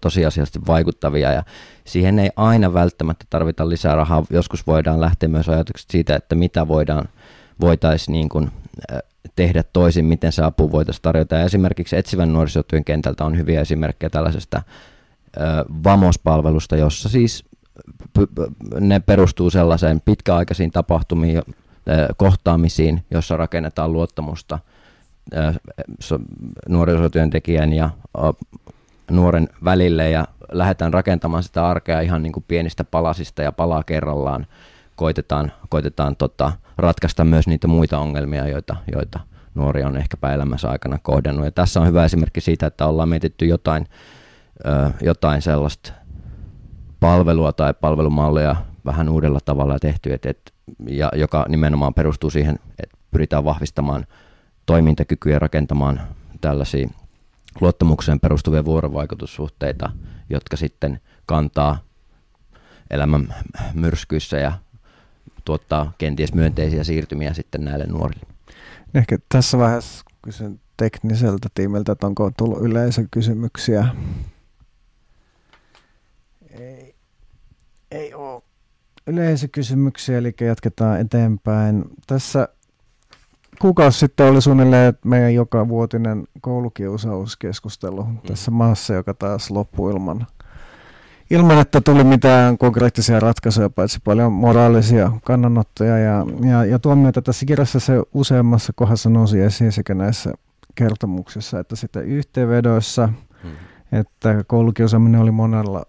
tosiasiallisesti 0.01 0.59
vaikuttavia 0.67 1.31
ja 1.31 1.43
siihen 1.85 2.19
ei 2.19 2.29
aina 2.35 2.73
välttämättä 2.73 3.25
tarvita 3.29 3.69
lisää 3.69 3.95
rahaa. 3.95 4.23
Joskus 4.29 4.67
voidaan 4.67 5.01
lähteä 5.01 5.29
myös 5.29 5.49
ajatukset 5.49 5.89
siitä, 5.89 6.15
että 6.15 6.35
mitä 6.35 6.67
voidaan, 6.67 7.09
voitaisiin 7.61 8.13
niin 8.13 8.29
kuin, 8.29 8.51
tehdä 9.35 9.63
toisin, 9.73 10.05
miten 10.05 10.31
se 10.31 10.43
apu 10.43 10.71
voitaisiin 10.71 11.01
tarjota. 11.01 11.35
Ja 11.35 11.43
esimerkiksi 11.43 11.97
etsivän 11.97 12.33
nuorisotyön 12.33 12.83
kentältä 12.83 13.25
on 13.25 13.37
hyviä 13.37 13.61
esimerkkejä 13.61 14.09
tällaisesta 14.09 14.61
VAMOS-palvelusta, 15.83 16.75
jossa 16.75 17.09
siis 17.09 17.45
ne 18.79 18.99
perustuu 18.99 19.49
sellaiseen 19.49 20.01
pitkäaikaisiin 20.05 20.71
tapahtumiin, 20.71 21.41
kohtaamisiin, 22.17 23.03
jossa 23.11 23.37
rakennetaan 23.37 23.93
luottamusta 23.93 24.59
nuorisotyöntekijän 26.69 27.73
ja 27.73 27.89
nuoren 29.11 29.49
välille 29.63 30.09
ja 30.09 30.27
lähdetään 30.51 30.93
rakentamaan 30.93 31.43
sitä 31.43 31.67
arkea 31.67 32.01
ihan 32.01 32.23
niin 32.23 32.33
kuin 32.33 32.45
pienistä 32.47 32.83
palasista 32.83 33.41
ja 33.41 33.51
palaa 33.51 33.83
kerrallaan. 33.83 34.47
Koitetaan, 34.95 35.51
koitetaan 35.69 36.15
tota, 36.15 36.51
ratkaista 36.77 37.23
myös 37.23 37.47
niitä 37.47 37.67
muita 37.67 37.99
ongelmia, 37.99 38.47
joita, 38.47 38.75
joita 38.91 39.19
nuori 39.55 39.83
on 39.83 39.97
ehkä 39.97 40.17
elämänsä 40.33 40.69
aikana 40.69 40.97
kohdannut. 41.01 41.45
Ja 41.45 41.51
tässä 41.51 41.79
on 41.81 41.87
hyvä 41.87 42.05
esimerkki 42.05 42.41
siitä, 42.41 42.67
että 42.67 42.85
ollaan 42.85 43.09
mietitty 43.09 43.45
jotain, 43.45 43.87
jotain 45.01 45.41
sellaista 45.41 45.93
palvelua 46.99 47.53
tai 47.53 47.73
palvelumallia 47.73 48.55
vähän 48.85 49.09
uudella 49.09 49.39
tavalla 49.45 49.79
tehty, 49.79 50.13
et, 50.13 50.25
et, 50.25 50.53
ja 50.87 51.11
joka 51.15 51.45
nimenomaan 51.49 51.93
perustuu 51.93 52.29
siihen, 52.29 52.59
että 52.83 52.97
pyritään 53.11 53.43
vahvistamaan 53.43 54.07
toimintakykyä 54.65 55.33
ja 55.33 55.39
rakentamaan 55.39 56.01
tällaisia 56.41 56.89
luottamukseen 57.61 58.19
perustuvia 58.19 58.65
vuorovaikutussuhteita, 58.65 59.91
jotka 60.29 60.57
sitten 60.57 61.01
kantaa 61.25 61.77
elämän 62.89 63.35
myrskyissä 63.73 64.37
ja 64.37 64.51
tuottaa 65.45 65.91
kenties 65.97 66.33
myönteisiä 66.33 66.83
siirtymiä 66.83 67.33
sitten 67.33 67.65
näille 67.65 67.85
nuorille. 67.85 68.23
Ehkä 68.93 69.17
tässä 69.29 69.57
vaiheessa 69.57 70.05
kysyn 70.21 70.59
tekniseltä 70.77 71.49
tiimiltä, 71.53 71.91
että 71.91 72.07
onko 72.07 72.31
tullut 72.37 72.61
yleisökysymyksiä 72.61 73.87
ei 77.91 78.13
ole 78.13 78.41
yleisökysymyksiä, 79.09 80.17
eli 80.17 80.33
jatketaan 80.41 80.99
eteenpäin. 80.99 81.85
Tässä 82.07 82.47
kuukausi 83.61 83.99
sitten 83.99 84.25
oli 84.25 84.41
suunnilleen 84.41 84.93
meidän 85.05 85.33
joka 85.33 85.67
vuotinen 85.67 86.27
koulukiusauskeskustelu 86.41 88.03
mm. 88.03 88.17
tässä 88.17 88.51
maassa, 88.51 88.93
joka 88.93 89.13
taas 89.13 89.51
loppui 89.51 89.91
ilman, 89.91 90.27
ilman, 91.29 91.59
että 91.59 91.81
tuli 91.81 92.03
mitään 92.03 92.57
konkreettisia 92.57 93.19
ratkaisuja, 93.19 93.69
paitsi 93.69 93.99
paljon 94.03 94.31
moraalisia 94.31 95.11
kannanottoja 95.23 95.97
ja, 95.97 96.25
ja, 96.49 96.65
ja 96.65 96.79
tuomioita. 96.79 97.21
Tässä 97.21 97.45
kirjassa 97.45 97.79
se 97.79 97.93
useammassa 98.13 98.73
kohdassa 98.75 99.09
nousi 99.09 99.41
esiin 99.41 99.71
sekä 99.71 99.93
näissä 99.93 100.33
kertomuksissa 100.75 101.59
että 101.59 101.75
sitten 101.75 102.05
yhteenvedoissa, 102.05 103.09
mm. 103.43 103.49
että 103.99 104.43
koulukiusaaminen 104.47 105.21
oli 105.21 105.31
monella 105.31 105.85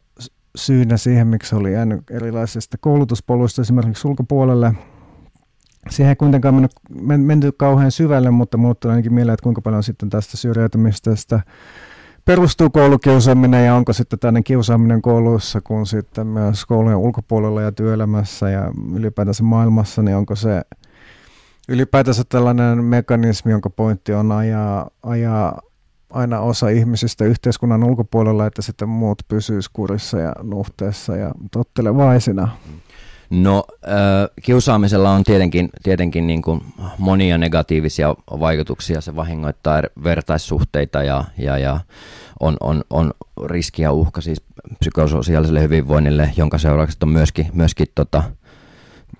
syynä 0.56 0.96
siihen, 0.96 1.26
miksi 1.26 1.54
oli 1.54 1.72
jäänyt 1.72 2.10
erilaisista 2.10 2.78
koulutuspoluista 2.80 3.62
esimerkiksi 3.62 4.08
ulkopuolelle. 4.08 4.74
Siihen 5.90 6.08
ei 6.08 6.16
kuitenkaan 6.16 6.54
mennyt, 6.54 6.72
men, 7.00 7.20
menty 7.20 7.52
kauhean 7.52 7.90
syvälle, 7.90 8.30
mutta 8.30 8.58
tuli 8.80 8.90
ainakin 8.92 9.14
mieleen, 9.14 9.34
että 9.34 9.44
kuinka 9.44 9.60
paljon 9.60 9.82
sitten 9.82 10.10
tästä 10.10 10.36
syrjäytymisestä 10.36 11.40
perustuu 12.24 12.70
koulukiusaaminen 12.70 13.66
ja 13.66 13.74
onko 13.74 13.92
sitten 13.92 14.18
tämmöinen 14.18 14.44
kiusaaminen 14.44 15.02
kouluissa 15.02 15.60
kuin 15.60 15.86
sitten 15.86 16.26
myös 16.26 16.66
koulujen 16.66 16.98
ulkopuolella 16.98 17.62
ja 17.62 17.72
työelämässä 17.72 18.50
ja 18.50 18.72
ylipäätänsä 18.94 19.42
maailmassa, 19.42 20.02
niin 20.02 20.16
onko 20.16 20.36
se 20.36 20.62
ylipäätänsä 21.68 22.22
tällainen 22.28 22.84
mekanismi, 22.84 23.52
jonka 23.52 23.70
pointti 23.70 24.12
on 24.12 24.32
ajaa, 24.32 24.90
ajaa 25.02 25.62
aina 26.10 26.40
osa 26.40 26.68
ihmisistä 26.68 27.24
yhteiskunnan 27.24 27.84
ulkopuolella, 27.84 28.46
että 28.46 28.62
sitten 28.62 28.88
muut 28.88 29.22
pysyis 29.28 29.68
kurissa 29.68 30.18
ja 30.18 30.32
nuhteessa 30.42 31.16
ja 31.16 31.32
tottelevaisina. 31.50 32.48
No 33.30 33.64
kiusaamisella 34.42 35.10
on 35.10 35.24
tietenkin, 35.24 35.68
tietenkin 35.82 36.26
niin 36.26 36.42
kuin 36.42 36.60
monia 36.98 37.38
negatiivisia 37.38 38.14
vaikutuksia. 38.40 39.00
Se 39.00 39.16
vahingoittaa 39.16 39.78
er-, 39.78 39.90
vertaissuhteita 40.04 41.02
ja, 41.02 41.24
ja, 41.38 41.58
ja 41.58 41.80
on, 42.40 42.56
on, 42.60 42.84
on 42.90 43.12
riski 43.44 43.82
ja 43.82 43.92
uhka 43.92 44.20
siis 44.20 44.42
psykososiaaliselle 44.78 45.62
hyvinvoinnille, 45.62 46.32
jonka 46.36 46.58
seuraukset 46.58 47.02
on 47.02 47.08
myöskin, 47.08 47.46
myöskin 47.52 47.86
tota, 47.94 48.22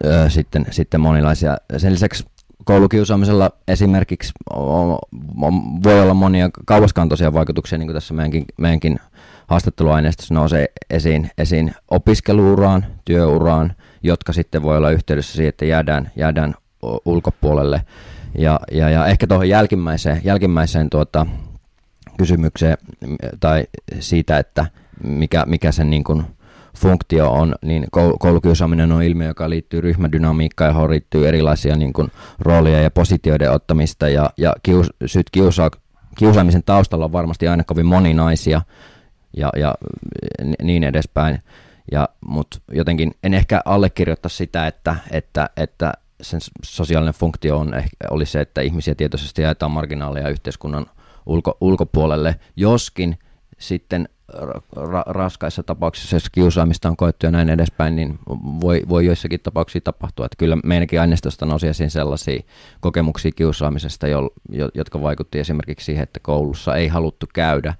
ö, 0.05 0.31
sitten, 0.31 0.66
sitten 0.70 1.00
monilaisia. 1.00 1.57
Sen 1.76 1.92
lisäksi 1.92 2.24
koulukiusaamisella 2.64 3.50
esimerkiksi 3.68 4.32
on, 4.54 4.98
on, 5.40 5.82
voi 5.82 6.00
olla 6.00 6.14
monia 6.14 6.50
kauaskantoisia 6.66 7.32
vaikutuksia, 7.32 7.78
niin 7.78 7.86
kuin 7.86 7.94
tässä 7.94 8.14
meidänkin, 8.14 8.44
meidänkin 8.58 8.98
haastatteluaineistossa 9.46 10.34
nousee 10.34 10.66
esiin, 10.90 11.30
esiin 11.38 11.74
opiskeluuraan, 11.90 12.86
työuraan, 13.04 13.72
jotka 14.02 14.32
sitten 14.32 14.62
voi 14.62 14.76
olla 14.76 14.90
yhteydessä 14.90 15.32
siihen, 15.32 15.48
että 15.48 15.64
jäädään, 15.64 16.10
jäädään 16.16 16.54
ulkopuolelle. 17.04 17.82
Ja, 18.38 18.60
ja, 18.72 18.90
ja 18.90 19.06
ehkä 19.06 19.26
tuohon 19.26 19.48
jälkimmäiseen, 19.48 20.20
jälkimmäiseen 20.24 20.90
tuota, 20.90 21.26
kysymykseen 22.18 22.78
tai 23.40 23.64
siitä, 24.00 24.38
että 24.38 24.66
mikä, 25.04 25.44
mikä 25.46 25.72
sen 25.72 25.90
niin 25.90 26.04
kuin 26.04 26.24
funktio 26.76 27.30
on, 27.33 27.54
niin 27.62 27.87
koulukiusaaminen 28.18 28.92
on 28.92 29.02
ilmiö, 29.02 29.28
joka 29.28 29.50
liittyy 29.50 29.80
ryhmädynamiikkaan, 29.80 30.70
johon 30.70 30.90
liittyy 30.90 31.28
erilaisia 31.28 31.76
niin 31.76 31.92
kuin 31.92 32.12
roolia 32.38 32.83
ja 32.83 32.90
positioiden 32.90 33.52
ottamista 33.52 34.09
ja, 34.09 34.30
ja 34.37 34.54
kius, 34.62 34.90
syyt 35.06 35.30
kiusa, 35.30 35.70
kiusaamisen 36.18 36.62
taustalla 36.62 37.04
on 37.04 37.12
varmasti 37.12 37.48
aina 37.48 37.64
kovin 37.64 37.87
moninaisia 37.87 38.62
ja, 39.37 39.50
ja 39.56 39.74
niin 40.62 40.85
edespäin. 40.85 41.42
Ja, 41.92 42.09
mutta 42.20 42.59
jotenkin 42.72 43.12
en 43.22 43.35
ehkä 43.35 43.61
allekirjoita 43.64 44.28
sitä, 44.28 44.66
että, 44.66 44.96
että, 45.11 45.50
että 45.56 45.92
sen 46.22 46.40
sosiaalinen 46.64 47.14
funktio 47.14 47.59
on, 47.59 47.74
ehkä, 47.74 47.96
oli 48.11 48.26
se, 48.26 48.40
että 48.40 48.61
ihmisiä 48.61 48.94
tietoisesti 48.94 49.42
jaetaan 49.42 49.70
marginaaleja 49.70 50.28
yhteiskunnan 50.28 50.87
ulko, 51.26 51.56
ulkopuolelle, 51.61 52.37
joskin 52.56 53.18
sitten 53.59 54.09
ra- 54.76 55.04
raskaissa 55.06 55.62
tapauksissa, 55.62 56.16
jos 56.16 56.30
kiusaamista 56.30 56.88
on 56.88 56.96
koettu 56.96 57.26
ja 57.26 57.30
näin 57.30 57.48
edespäin, 57.48 57.96
niin 57.96 58.18
voi, 58.60 58.82
voi 58.88 59.06
joissakin 59.06 59.40
tapauksissa 59.40 59.84
tapahtua. 59.84 60.26
Että 60.26 60.36
kyllä 60.38 60.56
meidänkin 60.64 61.00
aineistosta 61.00 61.46
nousi 61.46 61.68
esiin 61.68 61.90
sellaisia 61.90 62.42
kokemuksia 62.80 63.32
kiusaamisesta, 63.36 64.08
jo, 64.08 64.30
jo, 64.52 64.68
jotka 64.74 65.02
vaikutti 65.02 65.38
esimerkiksi 65.38 65.84
siihen, 65.84 66.02
että 66.02 66.20
koulussa 66.20 66.76
ei 66.76 66.88
haluttu 66.88 67.26
käydä 67.34 67.74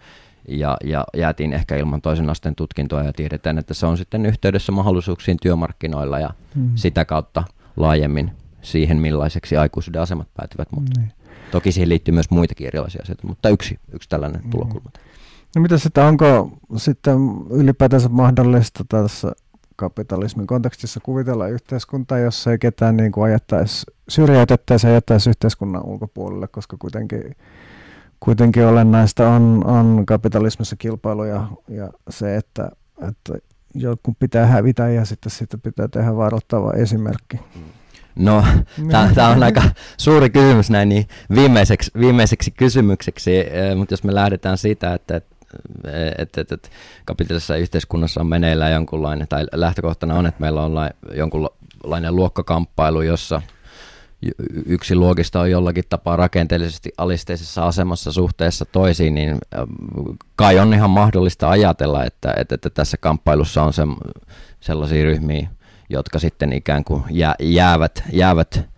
ja, 0.49 0.77
ja 0.85 1.05
jäätiin 1.17 1.53
ehkä 1.53 1.77
ilman 1.77 2.03
toisen 2.03 2.31
asteen 2.31 2.55
tutkintoa 2.55 3.03
ja 3.03 3.13
tiedetään, 3.13 3.59
että 3.59 3.75
se 3.75 3.87
on 3.87 3.97
sitten 3.97 4.27
yhteydessä 4.27 4.73
mahdollisuuksiin 4.73 5.37
työmarkkinoilla 5.43 6.19
ja 6.19 6.31
mm. 6.55 6.71
sitä 6.75 7.05
kautta 7.05 7.45
laajemmin 7.77 8.31
siihen, 8.63 8.97
millaiseksi 8.97 9.57
aikuisuuden 9.57 10.03
asemat 10.03 10.29
päätyvät. 10.37 10.73
Mutta 10.73 11.01
mm. 11.01 11.09
Toki 11.51 11.73
siihen 11.73 11.89
liittyy 11.89 12.15
myös 12.15 12.31
muitakin 12.31 12.67
erilaisia 12.67 13.03
asioita, 13.03 13.27
mutta 13.27 13.49
yksi, 13.49 13.79
yksi 13.93 14.09
tällainen 14.09 14.41
mm. 14.45 14.51
tulokulma. 14.51 14.91
No 15.57 15.63
mitä 15.63 15.79
sitten, 15.79 16.05
onko 16.05 16.59
sitten 16.77 17.19
ylipäätänsä 17.51 18.09
mahdollista 18.09 18.85
tässä 18.89 19.33
kapitalismin 19.77 20.47
kontekstissa 20.47 21.01
kuvitella 21.03 21.49
yhteiskuntaa, 21.49 22.19
jossa 22.19 22.51
ei 22.51 22.59
ketään 22.59 22.97
niin 22.97 23.13
kuin 23.13 23.25
ajattaisi, 23.25 23.87
syrjäytettäisi 24.09 24.87
ja 24.87 24.93
jättäisi 24.93 25.31
yhteiskunnan 25.31 25.85
ulkopuolelle, 25.85 26.49
koska 26.49 26.77
kuitenkin, 26.79 27.37
kuitenkin 28.21 28.67
olennaista 28.67 29.29
on, 29.29 29.67
on 29.67 30.07
kapitalismissa 30.07 30.77
kilpailu 30.77 31.25
ja, 31.25 31.47
ja 31.69 31.91
se, 32.11 32.37
että, 32.37 32.71
että 33.09 33.35
joku 33.75 34.17
pitää 34.19 34.47
hävitä 34.47 34.89
ja 34.89 35.05
sitten 35.05 35.31
siitä 35.31 35.59
pitää 35.59 35.89
tehdä 35.89 36.17
varoittava 36.17 36.73
esimerkki. 36.73 37.41
No, 38.17 38.45
tämä 39.15 39.29
on 39.29 39.43
aika 39.43 39.63
suuri 39.97 40.31
kysymys 40.31 40.71
näin 40.71 40.89
niin 40.89 41.07
viimeiseksi, 41.35 41.91
viimeiseksi 42.01 42.51
kysymykseksi, 42.51 43.39
eh, 43.39 43.77
mutta 43.77 43.93
jos 43.93 44.05
me 44.05 44.15
lähdetään 44.15 44.59
siitä, 44.59 44.95
että, 44.95 45.17
että 45.17 45.37
että, 46.19 46.41
että, 46.41 46.55
että 46.55 46.69
kapitalisessa 47.05 47.57
yhteiskunnassa 47.57 48.21
on 48.21 48.27
meneillään 48.27 48.73
jonkunlainen, 48.73 49.29
tai 49.29 49.47
lähtökohtana 49.53 50.15
on, 50.15 50.27
että 50.27 50.41
meillä 50.41 50.63
on 50.63 50.75
la, 50.75 50.91
jonkunlainen 51.15 52.17
luokkakamppailu, 52.17 53.03
jossa 53.03 53.43
yksi 54.67 54.95
luokista 54.95 55.41
on 55.41 55.51
jollakin 55.51 55.85
tapaa 55.89 56.17
rakenteellisesti 56.17 56.93
alisteisessa 56.99 57.67
asemassa 57.67 58.13
suhteessa 58.13 58.65
toisiin, 58.65 59.15
niin 59.15 59.39
kai 60.37 60.59
on 60.59 60.75
ihan 60.75 60.91
mahdollista 60.91 61.51
ajatella, 61.51 62.05
että, 62.05 62.35
että, 62.37 62.55
että 62.55 62.71
tässä 62.71 62.97
kamppailussa 62.97 63.63
on 63.63 63.73
se, 63.73 63.83
sellaisia 64.61 65.05
ryhmiä, 65.05 65.49
jotka 65.89 66.19
sitten 66.19 66.53
ikään 66.53 66.85
kuin 66.85 67.03
jää, 67.11 67.35
jäävät, 67.41 68.03
jäävät 68.13 68.69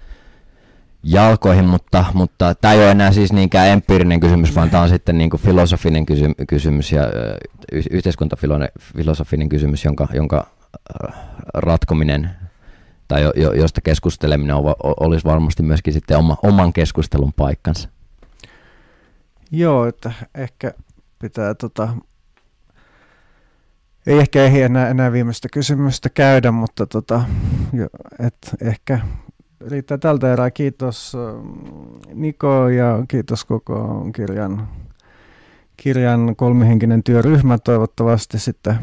jalkoihin, 1.02 1.64
mutta, 1.64 2.04
mutta 2.14 2.54
tämä 2.54 2.74
ei 2.74 2.80
ole 2.80 2.90
enää 2.90 3.12
siis 3.12 3.32
niinkään 3.32 3.68
empiirinen 3.68 4.20
kysymys, 4.20 4.54
vaan 4.54 4.70
tämä 4.70 4.82
on 4.82 4.88
sitten 4.88 5.18
niin 5.18 5.30
kuin 5.30 5.40
filosofinen 5.40 6.06
kysy- 6.06 6.34
kysymys 6.48 6.92
ja 6.92 7.02
y- 7.72 7.82
yhteiskuntafilosofinen 7.90 9.48
kysymys, 9.48 9.84
jonka, 9.84 10.08
jonka 10.14 10.46
ratkominen 11.54 12.30
tai 13.08 13.22
jo, 13.22 13.32
jo, 13.36 13.52
josta 13.52 13.80
keskusteleminen 13.80 14.56
on, 14.56 14.74
olisi 15.00 15.24
varmasti 15.24 15.62
myöskin 15.62 15.92
sitten 15.92 16.18
oma, 16.18 16.36
oman 16.42 16.72
keskustelun 16.72 17.32
paikkansa. 17.32 17.88
Joo, 19.50 19.86
että 19.86 20.12
ehkä 20.34 20.72
pitää 21.18 21.54
tota, 21.54 21.88
ei 24.06 24.18
ehkä 24.18 24.44
ehdi 24.44 24.62
enää, 24.62 24.88
enää 24.88 25.12
viimeistä 25.12 25.48
kysymystä 25.52 26.10
käydä, 26.10 26.52
mutta 26.52 26.86
tota, 26.86 27.22
jo, 27.72 27.86
et 28.18 28.36
ehkä 28.60 29.00
riittää 29.66 29.98
tältä 29.98 30.33
erää. 30.33 30.51
Kiitos 30.51 31.16
Niko 32.14 32.68
ja 32.68 33.05
kiitos 33.09 33.44
koko 33.44 34.07
kirjan, 34.16 34.68
kirjan 35.77 36.37
kolmihenkinen 36.37 37.03
työryhmä. 37.03 37.59
Toivottavasti 37.59 38.38
sitten, 38.38 38.77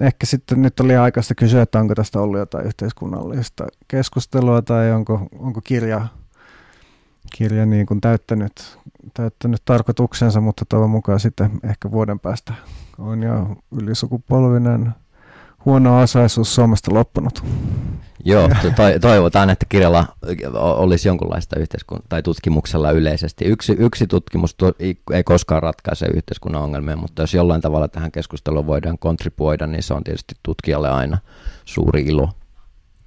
ehkä 0.00 0.26
sitten 0.26 0.62
nyt 0.62 0.80
oli 0.80 0.96
aikaista 0.96 1.34
kysyä, 1.34 1.62
että 1.62 1.78
onko 1.80 1.94
tästä 1.94 2.20
ollut 2.20 2.38
jotain 2.38 2.66
yhteiskunnallista 2.66 3.66
keskustelua 3.88 4.62
tai 4.62 4.92
onko, 4.92 5.28
onko 5.38 5.60
kirja, 5.64 6.06
kirja 7.36 7.66
niin 7.66 7.86
kuin 7.86 8.00
täyttänyt, 8.00 8.78
täyttänyt 9.14 9.62
tarkoituksensa, 9.64 10.40
mutta 10.40 10.64
toivon 10.68 10.90
mukaan 10.90 11.20
sitten 11.20 11.50
ehkä 11.64 11.90
vuoden 11.90 12.20
päästä 12.20 12.54
on 12.98 13.22
jo 13.22 13.56
ylisukupolvinen 13.80 14.92
huono 15.64 16.00
osaisuus 16.00 16.54
Suomesta 16.54 16.94
loppunut. 16.94 17.44
Joo, 18.24 18.48
to- 18.48 18.98
toivotaan, 19.00 19.50
että 19.50 19.66
kirjalla 19.68 20.06
olisi 20.54 21.08
jonkunlaista 21.08 21.58
yhteiskuntaa 21.58 22.06
tai 22.08 22.22
tutkimuksella 22.22 22.90
yleisesti. 22.90 23.44
Yksi, 23.44 23.76
yksi 23.78 24.06
tutkimus 24.06 24.56
ei 25.12 25.24
koskaan 25.24 25.62
ratkaise 25.62 26.06
yhteiskunnan 26.06 26.62
ongelmia, 26.62 26.96
mutta 26.96 27.22
jos 27.22 27.34
jollain 27.34 27.60
tavalla 27.60 27.88
tähän 27.88 28.12
keskusteluun 28.12 28.66
voidaan 28.66 28.98
kontribuoida, 28.98 29.66
niin 29.66 29.82
se 29.82 29.94
on 29.94 30.04
tietysti 30.04 30.34
tutkijalle 30.42 30.90
aina 30.90 31.18
suuri 31.64 32.02
ilo. 32.02 32.28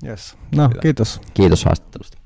Yes. 0.06 0.38
No, 0.56 0.64
Hyvä. 0.70 0.82
kiitos. 0.82 1.22
Kiitos 1.34 1.66
haastattelusta. 1.66 2.18